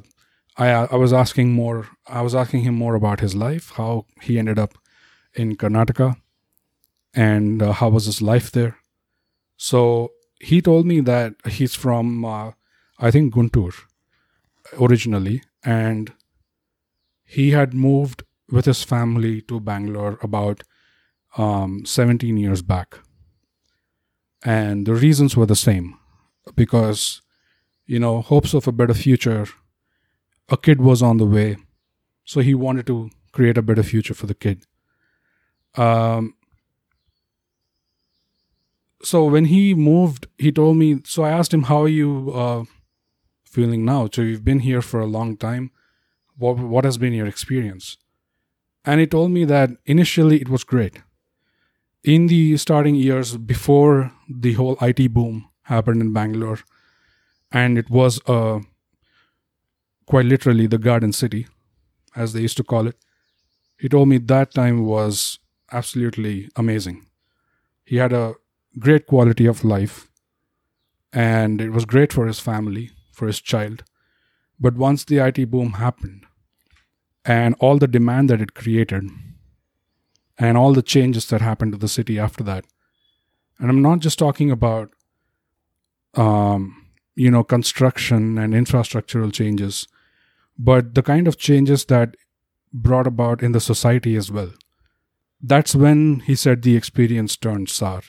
I 0.57 0.67
I 0.69 0.95
was 0.95 1.11
asking 1.11 1.53
more. 1.53 1.87
I 2.07 2.21
was 2.21 2.35
asking 2.35 2.61
him 2.61 2.75
more 2.75 2.93
about 2.93 3.19
his 3.19 3.35
life, 3.35 3.71
how 3.75 4.05
he 4.21 4.37
ended 4.37 4.59
up 4.59 4.77
in 5.33 5.55
Karnataka, 5.55 6.15
and 7.15 7.63
uh, 7.63 7.71
how 7.71 7.89
was 7.89 8.05
his 8.05 8.21
life 8.21 8.51
there. 8.51 8.77
So 9.57 10.11
he 10.39 10.61
told 10.61 10.85
me 10.85 10.99
that 11.01 11.33
he's 11.47 11.73
from, 11.73 12.25
uh, 12.25 12.51
I 12.99 13.09
think, 13.09 13.33
Guntur 13.33 13.73
originally, 14.79 15.41
and 15.63 16.13
he 17.25 17.51
had 17.51 17.73
moved 17.73 18.23
with 18.49 18.65
his 18.65 18.83
family 18.83 19.41
to 19.41 19.59
Bangalore 19.59 20.17
about 20.21 20.63
um, 21.37 21.85
17 21.85 22.37
years 22.37 22.61
back. 22.61 22.99
And 24.43 24.85
the 24.85 24.93
reasons 24.93 25.35
were 25.35 25.47
the 25.47 25.55
same 25.55 25.97
because, 26.55 27.21
you 27.87 27.99
know, 27.99 28.21
hopes 28.21 28.53
of 28.53 28.67
a 28.67 28.71
better 28.71 28.93
future, 28.93 29.47
a 30.49 30.57
kid 30.57 30.79
was 30.79 31.01
on 31.01 31.17
the 31.17 31.25
way. 31.25 31.57
So 32.23 32.41
he 32.41 32.53
wanted 32.53 32.85
to 32.87 33.09
create 33.31 33.57
a 33.57 33.63
better 33.63 33.83
future 33.83 34.13
for 34.13 34.27
the 34.27 34.35
kid. 34.35 34.65
Um, 35.75 36.35
so 39.01 39.25
when 39.25 39.45
he 39.45 39.73
moved, 39.73 40.27
he 40.37 40.51
told 40.51 40.77
me. 40.77 41.01
So 41.05 41.23
I 41.23 41.31
asked 41.31 41.53
him, 41.53 41.63
"How 41.63 41.83
are 41.83 41.87
you 42.01 42.31
uh, 42.33 42.63
feeling 43.43 43.85
now?" 43.85 44.09
So 44.11 44.21
you've 44.21 44.43
been 44.45 44.59
here 44.59 44.81
for 44.81 44.99
a 44.99 45.05
long 45.05 45.37
time. 45.37 45.71
What 46.37 46.57
what 46.59 46.85
has 46.85 46.97
been 46.97 47.13
your 47.13 47.27
experience? 47.27 47.97
And 48.85 48.99
he 49.01 49.07
told 49.07 49.31
me 49.31 49.45
that 49.45 49.71
initially 49.85 50.41
it 50.41 50.49
was 50.49 50.63
great. 50.63 51.01
In 52.03 52.27
the 52.27 52.55
starting 52.57 52.95
years 52.95 53.35
before 53.35 54.11
the 54.29 54.53
whole 54.53 54.77
IT 54.81 55.07
boom 55.13 55.49
happened 55.63 56.01
in 56.01 56.13
Bangalore, 56.13 56.59
and 57.51 57.77
it 57.77 57.89
was 57.89 58.21
uh, 58.27 58.59
quite 60.05 60.25
literally 60.25 60.67
the 60.67 60.77
Garden 60.77 61.11
City, 61.13 61.47
as 62.15 62.33
they 62.33 62.41
used 62.41 62.57
to 62.57 62.63
call 62.63 62.87
it. 62.87 62.97
He 63.79 63.89
told 63.89 64.09
me 64.09 64.19
that 64.19 64.53
time 64.53 64.85
was 64.85 65.39
absolutely 65.71 66.49
amazing. 66.55 67.07
He 67.85 67.97
had 67.97 68.13
a 68.13 68.35
great 68.79 69.07
quality 69.07 69.45
of 69.47 69.65
life 69.65 70.09
and 71.13 71.61
it 71.61 71.71
was 71.71 71.85
great 71.85 72.11
for 72.13 72.27
his 72.27 72.39
family, 72.39 72.91
for 73.11 73.27
his 73.27 73.39
child. 73.39 73.83
But 74.59 74.75
once 74.75 75.03
the 75.03 75.17
IT 75.17 75.51
boom 75.51 75.73
happened 75.73 76.25
and 77.23 77.55
all 77.59 77.77
the 77.77 77.87
demand 77.87 78.29
that 78.29 78.41
it 78.41 78.53
created 78.53 79.09
and 80.37 80.57
all 80.57 80.73
the 80.73 80.81
changes 80.81 81.27
that 81.27 81.41
happened 81.41 81.73
to 81.73 81.77
the 81.77 81.87
city 81.87 82.19
after 82.19 82.43
that, 82.43 82.65
and 83.59 83.69
I'm 83.69 83.81
not 83.81 83.99
just 83.99 84.19
talking 84.19 84.51
about, 84.51 84.91
um, 86.15 86.87
you 87.15 87.31
know, 87.31 87.43
construction 87.43 88.37
and 88.37 88.53
infrastructural 88.53 89.31
changes, 89.31 89.87
but 90.57 90.95
the 90.95 91.03
kind 91.03 91.27
of 91.27 91.37
changes 91.37 91.85
that 91.85 92.15
brought 92.73 93.07
about 93.07 93.41
in 93.41 93.53
the 93.53 93.61
society 93.61 94.15
as 94.15 94.31
well. 94.31 94.51
That's 95.41 95.75
when 95.75 96.21
he 96.21 96.35
said 96.35 96.61
the 96.61 96.75
experience 96.75 97.37
turned 97.37 97.69
sour. 97.69 98.01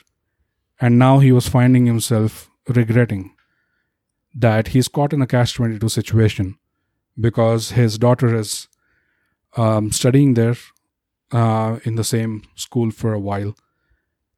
And 0.79 0.99
now 0.99 1.19
he 1.19 1.31
was 1.31 1.47
finding 1.47 1.85
himself 1.85 2.49
regretting 2.67 3.36
that 4.37 4.69
he's 4.69 4.87
caught 4.87 5.13
in 5.13 5.21
a 5.21 5.27
catch 5.27 5.55
22 5.55 5.89
situation 5.89 6.57
because 7.19 7.71
his 7.71 7.97
daughter 7.97 8.35
is 8.35 8.67
um, 9.55 9.91
studying 9.91 10.35
there 10.35 10.55
uh, 11.31 11.79
in 11.83 11.95
the 11.95 12.03
same 12.03 12.43
school 12.55 12.91
for 12.91 13.13
a 13.13 13.19
while. 13.19 13.55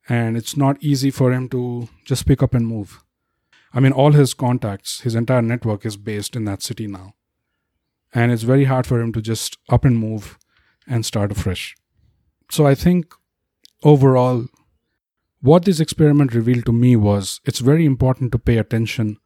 And 0.08 0.38
it's 0.38 0.56
not 0.56 0.82
easy 0.82 1.12
for 1.12 1.34
him 1.34 1.50
to 1.50 1.89
just 2.06 2.26
pick 2.26 2.41
up 2.41 2.54
and 2.54 2.66
move. 2.66 3.04
I 3.74 3.82
mean, 3.82 3.91
all 3.91 4.14
his 4.14 4.34
contacts, 4.34 5.02
his 5.02 5.16
entire 5.16 5.41
network 5.41 5.86
is 5.86 5.97
based 5.97 6.36
in 6.36 6.45
that 6.45 6.64
city 6.64 6.88
now. 6.88 7.14
And 8.14 8.32
it's 8.32 8.43
very 8.43 8.64
hard 8.64 8.88
for 8.88 9.00
him 9.00 9.12
to 9.14 9.22
just 9.22 9.58
up 9.68 9.86
and 9.86 9.97
move 9.97 10.39
and 10.88 11.06
start 11.06 11.32
afresh. 11.32 11.76
So 12.50 12.66
I 12.66 12.74
think 12.74 13.14
overall, 13.84 14.47
what 15.41 15.66
this 15.66 15.80
experiment 15.80 16.34
revealed 16.34 16.66
to 16.66 16.74
me 16.74 16.95
was 16.95 17.41
it's 17.45 17.60
very 17.60 17.86
important 17.86 18.32
to 18.32 18.39
pay 18.39 18.58
attention 18.58 19.18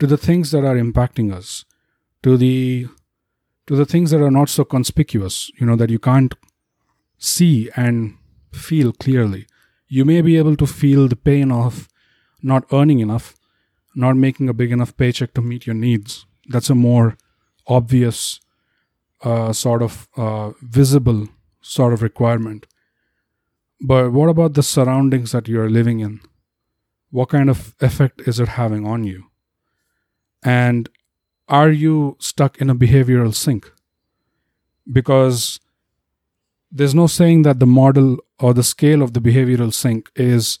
to 0.00 0.06
the 0.06 0.16
things 0.16 0.50
that 0.50 0.64
are 0.64 0.76
impacting 0.76 1.32
us, 1.32 1.64
to 2.22 2.36
the 2.36 2.88
to 3.66 3.76
the 3.76 3.84
things 3.84 4.10
that 4.10 4.20
are 4.20 4.30
not 4.30 4.48
so 4.48 4.64
conspicuous, 4.64 5.50
you 5.60 5.66
know, 5.66 5.76
that 5.76 5.90
you 5.90 5.98
can't 5.98 6.34
see 7.18 7.70
and 7.76 8.16
feel 8.52 8.92
clearly. 8.92 9.46
You 9.86 10.04
may 10.04 10.22
be 10.22 10.36
able 10.36 10.56
to 10.56 10.66
feel 10.66 11.06
the 11.06 11.16
pain 11.16 11.52
of 11.52 11.88
not 12.42 12.64
earning 12.72 12.98
enough, 12.98 13.36
not 13.94 14.16
making 14.16 14.48
a 14.48 14.54
big 14.54 14.72
enough 14.72 14.96
paycheck 14.96 15.34
to 15.34 15.42
meet 15.42 15.66
your 15.66 15.74
needs. 15.74 16.26
That's 16.48 16.70
a 16.70 16.74
more 16.74 17.16
obvious, 17.66 18.40
uh, 19.22 19.52
sort 19.52 19.82
of 19.82 20.08
uh, 20.16 20.52
visible 20.62 21.28
sort 21.60 21.92
of 21.92 22.02
requirement. 22.02 22.66
But 23.80 24.12
what 24.12 24.28
about 24.28 24.54
the 24.54 24.62
surroundings 24.62 25.32
that 25.32 25.46
you're 25.46 25.70
living 25.70 26.00
in? 26.00 26.20
What 27.10 27.28
kind 27.28 27.50
of 27.50 27.74
effect 27.80 28.22
is 28.22 28.40
it 28.40 28.48
having 28.48 28.86
on 28.86 29.04
you? 29.04 29.29
And 30.42 30.88
are 31.48 31.70
you 31.70 32.16
stuck 32.20 32.60
in 32.60 32.70
a 32.70 32.74
behavioral 32.74 33.34
sink? 33.34 33.70
Because 34.90 35.60
there's 36.70 36.94
no 36.94 37.06
saying 37.06 37.42
that 37.42 37.58
the 37.58 37.66
model 37.66 38.18
or 38.38 38.54
the 38.54 38.62
scale 38.62 39.02
of 39.02 39.12
the 39.12 39.20
behavioral 39.20 39.74
sink 39.74 40.10
is 40.14 40.58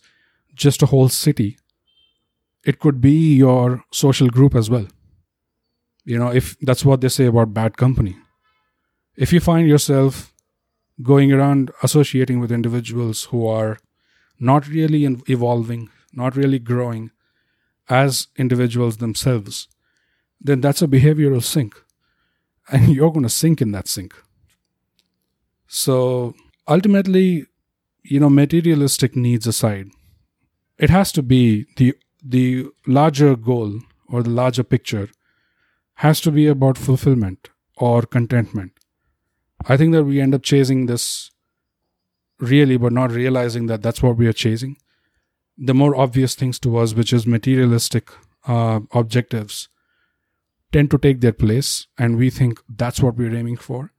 just 0.54 0.82
a 0.82 0.86
whole 0.86 1.08
city. 1.08 1.58
It 2.64 2.78
could 2.78 3.00
be 3.00 3.36
your 3.36 3.84
social 3.92 4.28
group 4.28 4.54
as 4.54 4.68
well. 4.68 4.86
You 6.04 6.18
know, 6.18 6.28
if 6.28 6.58
that's 6.60 6.84
what 6.84 7.00
they 7.00 7.08
say 7.08 7.26
about 7.26 7.54
bad 7.54 7.76
company. 7.76 8.16
If 9.16 9.32
you 9.32 9.40
find 9.40 9.68
yourself 9.68 10.34
going 11.02 11.32
around 11.32 11.70
associating 11.82 12.40
with 12.40 12.52
individuals 12.52 13.24
who 13.24 13.46
are 13.46 13.78
not 14.38 14.66
really 14.68 15.04
evolving, 15.28 15.88
not 16.12 16.36
really 16.36 16.58
growing 16.58 17.10
as 17.90 18.28
individuals 18.36 18.98
themselves, 18.98 19.68
then 20.40 20.60
that's 20.60 20.82
a 20.82 20.86
behavioral 20.86 21.42
sink. 21.42 21.74
And 22.70 22.88
you're 22.94 23.10
going 23.10 23.24
to 23.24 23.28
sink 23.28 23.60
in 23.60 23.72
that 23.72 23.88
sink. 23.88 24.14
So 25.66 26.34
ultimately, 26.66 27.46
you 28.02 28.20
know, 28.20 28.30
materialistic 28.30 29.14
needs 29.14 29.46
aside, 29.46 29.88
it 30.78 30.90
has 30.90 31.12
to 31.12 31.22
be 31.22 31.66
the 31.76 31.94
the 32.22 32.66
larger 32.86 33.34
goal 33.36 33.80
or 34.08 34.22
the 34.22 34.30
larger 34.30 34.62
picture 34.62 35.08
has 35.94 36.20
to 36.20 36.30
be 36.30 36.46
about 36.46 36.76
fulfillment 36.76 37.48
or 37.78 38.02
contentment 38.02 38.72
I 39.66 39.76
think 39.76 39.92
that 39.92 40.04
we 40.04 40.20
end 40.20 40.34
up 40.34 40.42
chasing 40.42 40.86
this 40.86 41.30
really, 42.38 42.76
but 42.76 42.92
not 42.92 43.10
realizing 43.10 43.66
that 43.66 43.82
that's 43.82 44.02
what 44.02 44.16
we 44.16 44.26
are 44.26 44.32
chasing. 44.32 44.76
The 45.62 45.74
more 45.74 45.94
obvious 45.94 46.34
things 46.34 46.58
to 46.60 46.78
us, 46.78 46.94
which 46.94 47.12
is 47.12 47.26
materialistic 47.26 48.10
uh, 48.46 48.80
objectives, 48.92 49.68
tend 50.72 50.90
to 50.90 50.98
take 50.98 51.20
their 51.20 51.34
place, 51.34 51.86
and 51.98 52.16
we 52.16 52.30
think 52.30 52.60
that's 52.68 53.02
what 53.02 53.16
we're 53.16 53.36
aiming 53.36 53.58
for. 53.58 53.92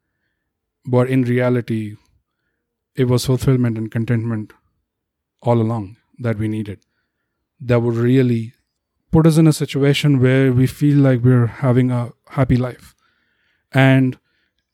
But 0.86 1.10
in 1.10 1.22
reality, 1.22 1.98
it 2.96 3.06
was 3.06 3.28
fulfillment 3.28 3.78
and 3.78 3.92
contentment 3.92 4.54
all 5.42 5.62
along 5.62 5.98
that 6.18 6.38
we 6.38 6.48
needed. 6.48 6.80
That 7.60 7.82
would 7.82 7.96
really 7.96 8.54
put 9.12 9.28
us 9.28 9.38
in 9.38 9.46
a 9.46 9.54
situation 9.54 10.20
where 10.20 10.52
we 10.52 10.66
feel 10.66 10.98
like 10.98 11.22
we're 11.22 11.46
having 11.46 11.92
a 11.92 12.14
happy 12.30 12.58
life. 12.58 12.96
And 13.72 14.18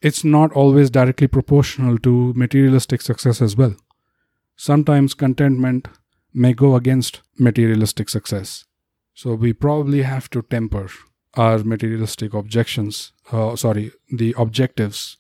it's 0.01 0.23
not 0.23 0.53
always 0.53 0.89
directly 0.89 1.27
proportional 1.27 1.97
to 1.99 2.33
materialistic 2.33 3.01
success 3.01 3.41
as 3.41 3.57
well. 3.57 3.75
Sometimes 4.55 5.13
contentment 5.13 5.87
may 6.37 6.53
go 6.53 6.75
against 6.75 7.21
materialistic 7.39 8.09
success. 8.09 8.65
So 9.13 9.33
we 9.33 9.53
probably 9.53 10.03
have 10.03 10.29
to 10.29 10.43
temper 10.43 10.87
our 11.33 11.59
materialistic 11.59 12.33
objections, 12.33 13.11
uh, 13.31 13.55
sorry, 13.55 13.91
the 14.11 14.35
objectives, 14.37 15.17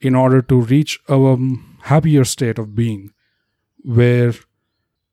in 0.00 0.14
order 0.14 0.40
to 0.42 0.60
reach 0.60 1.00
a 1.08 1.36
happier 1.82 2.24
state 2.24 2.58
of 2.58 2.74
being 2.74 3.12
where 3.82 4.32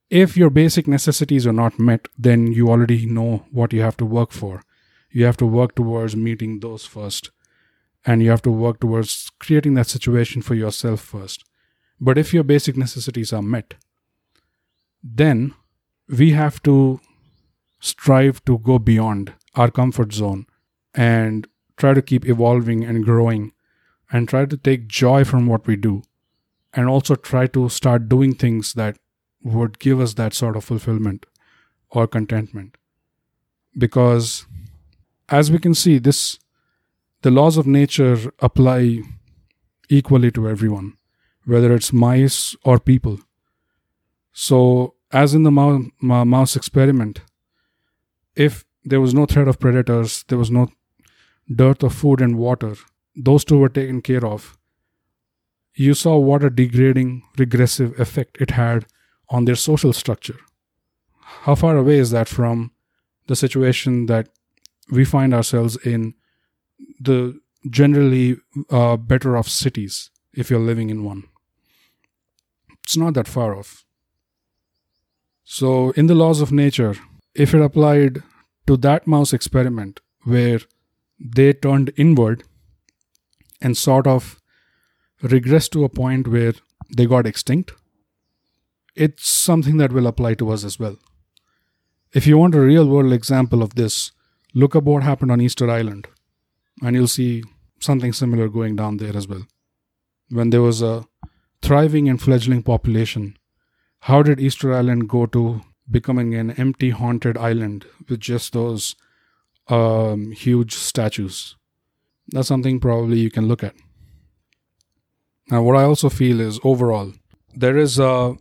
if 0.10 0.38
your 0.38 0.50
basic 0.50 0.88
necessities 0.88 1.48
are 1.48 1.54
not 1.54 1.80
met, 1.80 2.08
then 2.18 2.52
you 2.52 2.70
already 2.70 3.06
know 3.06 3.46
what 3.52 3.74
you 3.74 3.82
have 3.82 3.98
to 3.98 4.06
work 4.06 4.32
for. 4.32 4.62
You 5.10 5.26
have 5.26 5.38
to 5.38 5.46
work 5.46 5.76
towards 5.76 6.16
meeting 6.16 6.60
those 6.60 6.86
first 6.86 7.32
and 8.06 8.22
you 8.22 8.30
have 8.30 8.42
to 8.44 8.52
work 8.52 8.80
towards 8.80 9.32
creating 9.40 9.74
that 9.76 9.88
situation 9.88 10.42
for 10.42 10.56
yourself 10.56 11.02
first. 11.02 11.44
But 12.00 12.18
if 12.18 12.34
your 12.34 12.44
basic 12.44 12.78
necessities 12.78 13.34
are 13.34 13.42
met, 13.42 13.76
then 15.04 15.54
we 16.08 16.32
have 16.32 16.62
to 16.64 17.00
strive 17.80 18.44
to 18.46 18.58
go 18.60 18.78
beyond 18.80 19.34
our 19.56 19.72
comfort 19.72 20.14
zone 20.14 20.46
and 20.94 21.48
try 21.78 21.94
to 21.94 22.02
keep 22.02 22.28
evolving 22.28 22.84
and 22.84 23.04
growing 23.06 23.52
and 24.12 24.28
try 24.28 24.46
to 24.46 24.58
take 24.58 24.88
joy 24.88 25.24
from 25.24 25.48
what 25.48 25.66
we 25.66 25.76
do 25.76 26.04
and 26.74 26.88
also 26.88 27.16
try 27.16 27.48
to 27.48 27.68
start 27.70 28.08
doing 28.10 28.34
things 28.34 28.74
that 28.74 28.98
would 29.42 29.80
give 29.80 30.00
us 30.00 30.14
that 30.14 30.34
sort 30.34 30.56
of 30.56 30.64
fulfillment 30.64 31.26
or 31.90 32.08
contentment 32.08 32.78
because 33.78 34.46
as 35.30 35.50
we 35.52 35.58
can 35.58 35.74
see 35.74 35.98
this 35.98 36.38
the 37.22 37.32
laws 37.32 37.58
of 37.58 37.68
nature 37.68 38.32
apply 38.40 39.00
equally 39.90 40.32
to 40.32 40.50
everyone, 40.50 40.98
whether 41.46 41.74
it's 41.74 41.94
mice 41.94 42.56
or 42.64 42.80
people. 42.80 43.20
So, 44.34 44.96
as 45.12 45.34
in 45.34 45.44
the 45.44 45.52
mouse 45.52 46.56
experiment, 46.56 47.22
if 48.36 48.66
there 48.84 49.02
was 49.02 49.14
no 49.14 49.26
threat 49.26 49.48
of 49.48 49.60
predators, 49.60 50.24
there 50.30 50.38
was 50.38 50.50
no 50.50 50.70
dearth 51.54 51.84
of 51.84 51.94
food 51.94 52.22
and 52.22 52.38
water, 52.38 52.76
those 53.16 53.44
two 53.44 53.58
were 53.58 53.70
taken 53.70 54.02
care 54.02 54.26
of. 54.26 54.58
You 55.76 55.94
saw 55.94 56.18
what 56.18 56.44
a 56.44 56.50
degrading, 56.50 57.24
regressive 57.38 58.00
effect 58.00 58.38
it 58.40 58.52
had 58.52 58.86
on 59.30 59.46
their 59.46 59.56
social 59.56 59.94
structure. 59.94 60.40
How 61.22 61.56
far 61.56 61.78
away 61.78 61.98
is 61.98 62.12
that 62.12 62.28
from 62.28 62.72
the 63.28 63.36
situation 63.36 64.06
that 64.08 64.30
we 64.90 65.06
find 65.06 65.34
ourselves 65.34 65.78
in 65.78 66.14
the 67.00 67.40
generally 67.70 68.38
uh, 68.70 68.98
better 68.98 69.38
off 69.38 69.48
cities 69.48 70.10
if 70.34 70.50
you're 70.50 70.60
living 70.60 70.90
in 70.90 71.04
one? 71.04 71.24
It's 72.84 72.98
not 72.98 73.14
that 73.14 73.28
far 73.28 73.56
off. 73.56 73.86
So, 75.44 75.92
in 75.92 76.08
the 76.08 76.16
laws 76.16 76.42
of 76.42 76.52
nature, 76.52 76.96
if 77.34 77.54
it 77.54 77.62
applied 77.62 78.24
to 78.68 78.78
that 78.78 79.08
mouse 79.08 79.34
experiment 79.34 80.00
where 80.24 80.60
they 81.20 81.54
turned 81.54 81.92
inward 81.98 82.44
and 83.62 83.78
sort 83.78 84.08
of 84.08 84.40
regressed 85.24 85.72
to 85.72 85.84
a 85.84 85.90
point 85.90 86.28
where 86.28 86.54
they 86.96 87.06
got 87.06 87.28
extinct, 87.28 87.74
it's 88.96 89.30
something 89.30 89.78
that 89.78 89.92
will 89.92 90.08
apply 90.08 90.34
to 90.36 90.50
us 90.50 90.64
as 90.64 90.80
well. 90.80 90.98
If 92.14 92.28
you 92.28 92.38
want 92.38 92.56
a 92.56 92.62
real 92.62 92.88
world 92.88 93.14
example 93.14 93.64
of 93.64 93.76
this, 93.76 94.12
look 94.54 94.76
up 94.76 94.84
what 94.84 95.04
happened 95.04 95.32
on 95.32 95.42
Easter 95.42 95.70
Island, 95.70 96.08
and 96.82 96.96
you'll 96.96 97.08
see 97.08 97.44
something 97.80 98.14
similar 98.14 98.50
going 98.50 98.76
down 98.76 98.98
there 98.98 99.16
as 99.16 99.28
well. 99.28 99.46
When 100.30 100.50
there 100.50 100.62
was 100.62 100.82
a 100.82 101.06
thriving 101.62 102.10
and 102.10 102.22
fledgling 102.22 102.64
population, 102.64 103.38
how 104.06 104.24
did 104.24 104.40
Easter 104.40 104.74
Island 104.74 105.08
go 105.08 105.28
to 105.28 105.62
becoming 105.90 106.34
an 106.34 106.52
empty, 106.52 106.90
haunted 106.90 107.38
island 107.38 107.86
with 108.10 108.20
just 108.20 108.54
those 108.54 108.96
um, 109.68 110.32
huge 110.32 110.74
statues? 110.74 111.56
That's 112.30 112.48
something 112.48 112.80
probably 112.80 113.20
you 113.20 113.30
can 113.30 113.48
look 113.48 113.64
at. 113.64 113.76
Now, 115.52 115.62
what 115.62 115.76
I 115.76 115.84
also 115.84 116.10
feel 116.10 116.40
is 116.40 116.60
overall, 116.64 117.14
there 117.54 117.78
is 117.78 118.00
a 118.00 118.38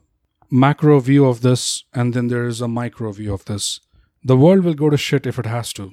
macro 0.50 0.98
view 0.98 1.26
of 1.26 1.42
this, 1.42 1.84
and 1.92 2.14
then 2.14 2.28
there 2.28 2.46
is 2.46 2.62
a 2.62 2.68
micro 2.68 3.12
view 3.12 3.34
of 3.34 3.44
this. 3.44 3.80
The 4.24 4.36
world 4.36 4.64
will 4.64 4.74
go 4.74 4.88
to 4.88 4.96
shit 4.96 5.26
if 5.26 5.38
it 5.38 5.46
has 5.46 5.72
to. 5.74 5.92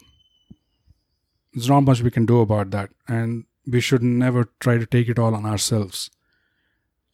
There's 1.54 1.70
not 1.70 1.82
much 1.82 2.02
we 2.02 2.12
can 2.12 2.26
do 2.26 2.40
about 2.40 2.72
that, 2.72 2.92
and 3.08 3.46
we 3.66 3.82
should 3.82 4.04
never 4.04 4.50
try 4.62 4.78
to 4.78 4.86
take 4.86 5.10
it 5.10 5.20
all 5.20 5.36
on 5.36 5.46
ourselves. 5.46 6.10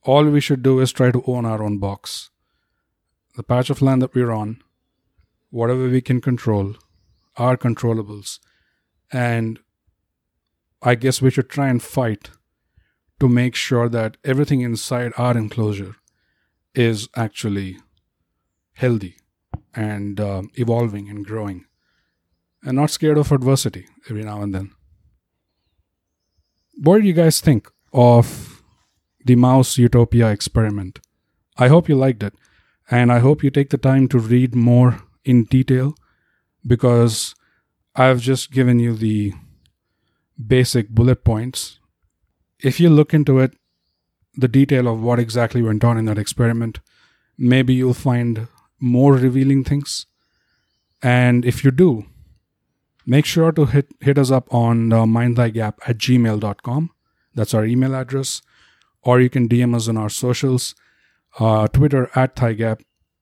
All 0.04 0.26
we 0.26 0.42
should 0.42 0.62
do 0.62 0.80
is 0.82 0.92
try 0.92 1.10
to 1.10 1.24
own 1.26 1.46
our 1.46 1.64
own 1.64 1.80
box. 1.80 2.30
The 3.36 3.44
patch 3.44 3.70
of 3.70 3.82
land 3.82 4.02
that 4.02 4.14
we're 4.14 4.32
on, 4.32 4.62
whatever 5.50 5.88
we 5.88 6.02
can 6.02 6.22
control, 6.22 6.76
are 7.36 7.58
controllables. 7.58 8.40
And 9.12 9.60
I 10.82 10.96
guess 10.96 11.22
we 11.22 11.32
should 11.32 11.50
try 11.50 11.70
and 11.70 11.82
fight 11.82 12.30
to 13.20 13.28
make 13.28 13.56
sure 13.56 13.90
that 13.90 14.18
everything 14.24 14.62
inside 14.62 15.14
our 15.18 15.38
enclosure 15.38 15.96
is 16.76 17.08
actually 17.16 17.78
healthy 18.74 19.16
and 19.74 20.20
uh, 20.20 20.44
evolving 20.56 21.10
and 21.10 21.26
growing 21.26 21.66
and 22.64 22.78
not 22.78 22.90
scared 22.90 23.18
of 23.18 23.32
adversity 23.32 23.88
every 24.10 24.24
now 24.24 24.42
and 24.42 24.54
then. 24.54 24.72
What 26.76 27.02
do 27.02 27.08
you 27.08 27.14
guys 27.14 27.40
think 27.40 27.70
of 27.94 28.62
the 29.26 29.36
Mouse 29.36 29.78
Utopia 29.78 30.30
experiment? 30.30 31.00
I 31.58 31.68
hope 31.68 31.88
you 31.88 31.96
liked 31.96 32.24
it, 32.24 32.34
and 32.90 33.12
I 33.12 33.20
hope 33.20 33.44
you 33.44 33.50
take 33.50 33.70
the 33.70 33.78
time 33.78 34.08
to 34.10 34.20
read 34.20 34.56
more 34.56 35.02
in 35.24 35.46
detail 35.46 35.96
because 36.66 37.36
I've 37.96 38.22
just 38.22 38.52
given 38.52 38.80
you 38.80 38.96
the 38.96 39.34
basic 40.48 40.90
bullet 40.90 41.24
points. 41.24 41.80
If 42.60 42.80
you 42.80 42.90
look 42.90 43.14
into 43.14 43.40
it, 43.40 43.54
the 44.36 44.48
detail 44.48 44.88
of 44.88 45.02
what 45.02 45.20
exactly 45.20 45.62
went 45.62 45.84
on 45.84 45.98
in 45.98 46.06
that 46.06 46.18
experiment, 46.18 46.80
maybe 47.38 47.74
you'll 47.74 47.94
find 47.94 48.48
more 48.80 49.14
revealing 49.14 49.64
things. 49.64 50.06
And 51.02 51.46
if 51.46 51.64
you 51.64 51.72
do, 51.72 52.06
make 53.06 53.26
sure 53.26 53.52
to 53.52 53.66
hit, 53.66 53.88
hit 54.00 54.18
us 54.18 54.32
up 54.32 54.52
on 54.54 54.92
uh, 54.92 55.04
mindthigap 55.04 55.76
at 55.88 55.98
gmail.com. 55.98 56.90
That's 57.36 57.54
our 57.54 57.66
email 57.66 57.96
address. 57.96 58.42
Or 59.04 59.20
you 59.20 59.30
can 59.30 59.50
DM 59.50 59.76
us 59.76 59.88
on 59.88 59.98
our 59.98 60.10
socials 60.10 60.76
uh, 61.40 61.68
Twitter 61.68 62.10
at 62.16 62.36
thigap, 62.36 62.82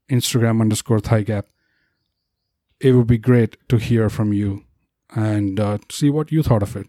Instagram 0.09 0.61
underscore 0.61 0.99
thigap. 0.99 1.43
It 2.79 2.93
would 2.93 3.07
be 3.07 3.17
great 3.17 3.57
to 3.69 3.77
hear 3.77 4.09
from 4.09 4.33
you 4.33 4.65
and 5.13 5.59
uh, 5.59 5.77
see 5.89 6.09
what 6.09 6.31
you 6.31 6.43
thought 6.43 6.63
of 6.63 6.75
it. 6.75 6.87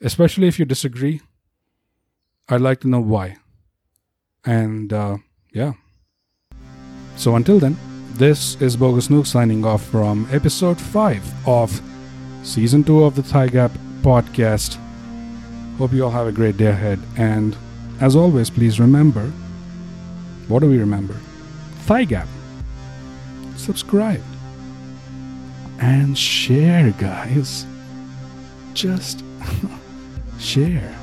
Especially 0.00 0.48
if 0.48 0.58
you 0.58 0.64
disagree, 0.64 1.20
I'd 2.48 2.60
like 2.60 2.80
to 2.80 2.88
know 2.88 3.00
why. 3.00 3.36
And 4.44 4.92
uh, 4.92 5.18
yeah. 5.52 5.72
So 7.16 7.36
until 7.36 7.58
then, 7.58 7.76
this 8.14 8.60
is 8.60 8.76
Bogus 8.76 9.08
Nuke 9.08 9.26
signing 9.26 9.64
off 9.64 9.82
from 9.84 10.28
episode 10.30 10.80
5 10.80 11.48
of 11.48 11.80
season 12.42 12.84
2 12.84 13.04
of 13.04 13.16
the 13.16 13.22
Thigh 13.22 13.48
Gap 13.48 13.72
podcast. 14.02 14.78
Hope 15.78 15.92
you 15.92 16.04
all 16.04 16.10
have 16.10 16.26
a 16.26 16.32
great 16.32 16.56
day 16.56 16.66
ahead. 16.66 17.00
And 17.16 17.56
as 18.00 18.14
always, 18.14 18.50
please 18.50 18.78
remember 18.78 19.32
what 20.48 20.60
do 20.60 20.68
we 20.68 20.78
remember? 20.78 21.14
Thigh 21.86 22.04
Gap. 22.04 22.28
Subscribe. 23.56 24.22
And 25.80 26.16
share, 26.16 26.92
guys. 26.92 27.66
Just 28.74 29.24
share. 30.38 30.94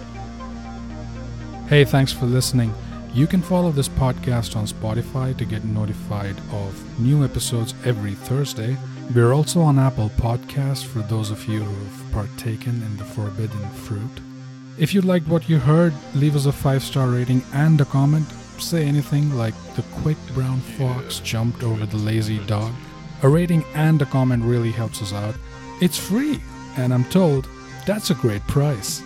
Hey, 1.67 1.85
thanks 1.85 2.11
for 2.11 2.25
listening. 2.25 2.73
You 3.13 3.27
can 3.27 3.41
follow 3.41 3.71
this 3.71 3.89
podcast 3.89 4.55
on 4.55 4.65
Spotify 4.65 5.35
to 5.37 5.45
get 5.45 5.65
notified 5.65 6.37
of 6.51 6.99
new 6.99 7.23
episodes 7.25 7.73
every 7.83 8.13
Thursday. 8.13 8.77
We're 9.13 9.33
also 9.33 9.59
on 9.61 9.77
Apple 9.77 10.09
Podcasts 10.11 10.85
for 10.85 10.99
those 10.99 11.31
of 11.31 11.45
you 11.45 11.59
who've 11.59 12.11
partaken 12.13 12.81
in 12.81 12.97
the 12.97 13.03
forbidden 13.03 13.69
fruit. 13.71 14.21
If 14.77 14.93
you 14.93 15.01
liked 15.01 15.27
what 15.27 15.49
you 15.49 15.59
heard, 15.59 15.93
leave 16.15 16.35
us 16.35 16.45
a 16.45 16.51
five 16.51 16.83
star 16.83 17.07
rating 17.09 17.43
and 17.53 17.79
a 17.81 17.85
comment. 17.85 18.27
Say 18.61 18.85
anything 18.85 19.35
like 19.35 19.53
the 19.75 19.83
quick 20.01 20.17
brown 20.33 20.61
fox 20.61 21.19
jumped 21.19 21.63
over 21.63 21.85
the 21.85 21.97
lazy 21.97 22.39
dog. 22.45 22.71
A 23.23 23.29
rating 23.29 23.63
and 23.73 24.01
a 24.01 24.05
comment 24.05 24.43
really 24.43 24.71
helps 24.71 25.01
us 25.01 25.13
out. 25.13 25.35
It's 25.81 25.97
free, 25.97 26.39
and 26.77 26.93
I'm 26.93 27.05
told 27.05 27.47
that's 27.85 28.11
a 28.11 28.15
great 28.15 28.45
price. 28.47 29.03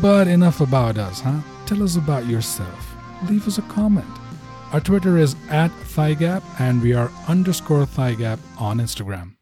But 0.00 0.28
enough 0.28 0.60
about 0.60 0.98
us, 0.98 1.20
huh? 1.20 1.40
Tell 1.66 1.82
us 1.82 1.96
about 1.96 2.26
yourself 2.26 2.90
leave 3.28 3.46
us 3.46 3.58
a 3.58 3.62
comment. 3.62 4.06
Our 4.72 4.80
Twitter 4.80 5.18
is 5.18 5.34
at 5.48 5.70
Thigap 5.70 6.42
and 6.58 6.80
we 6.80 6.92
are 6.92 7.10
underscore 7.28 7.86
Thigap 7.86 8.38
on 8.58 8.78
Instagram. 8.78 9.39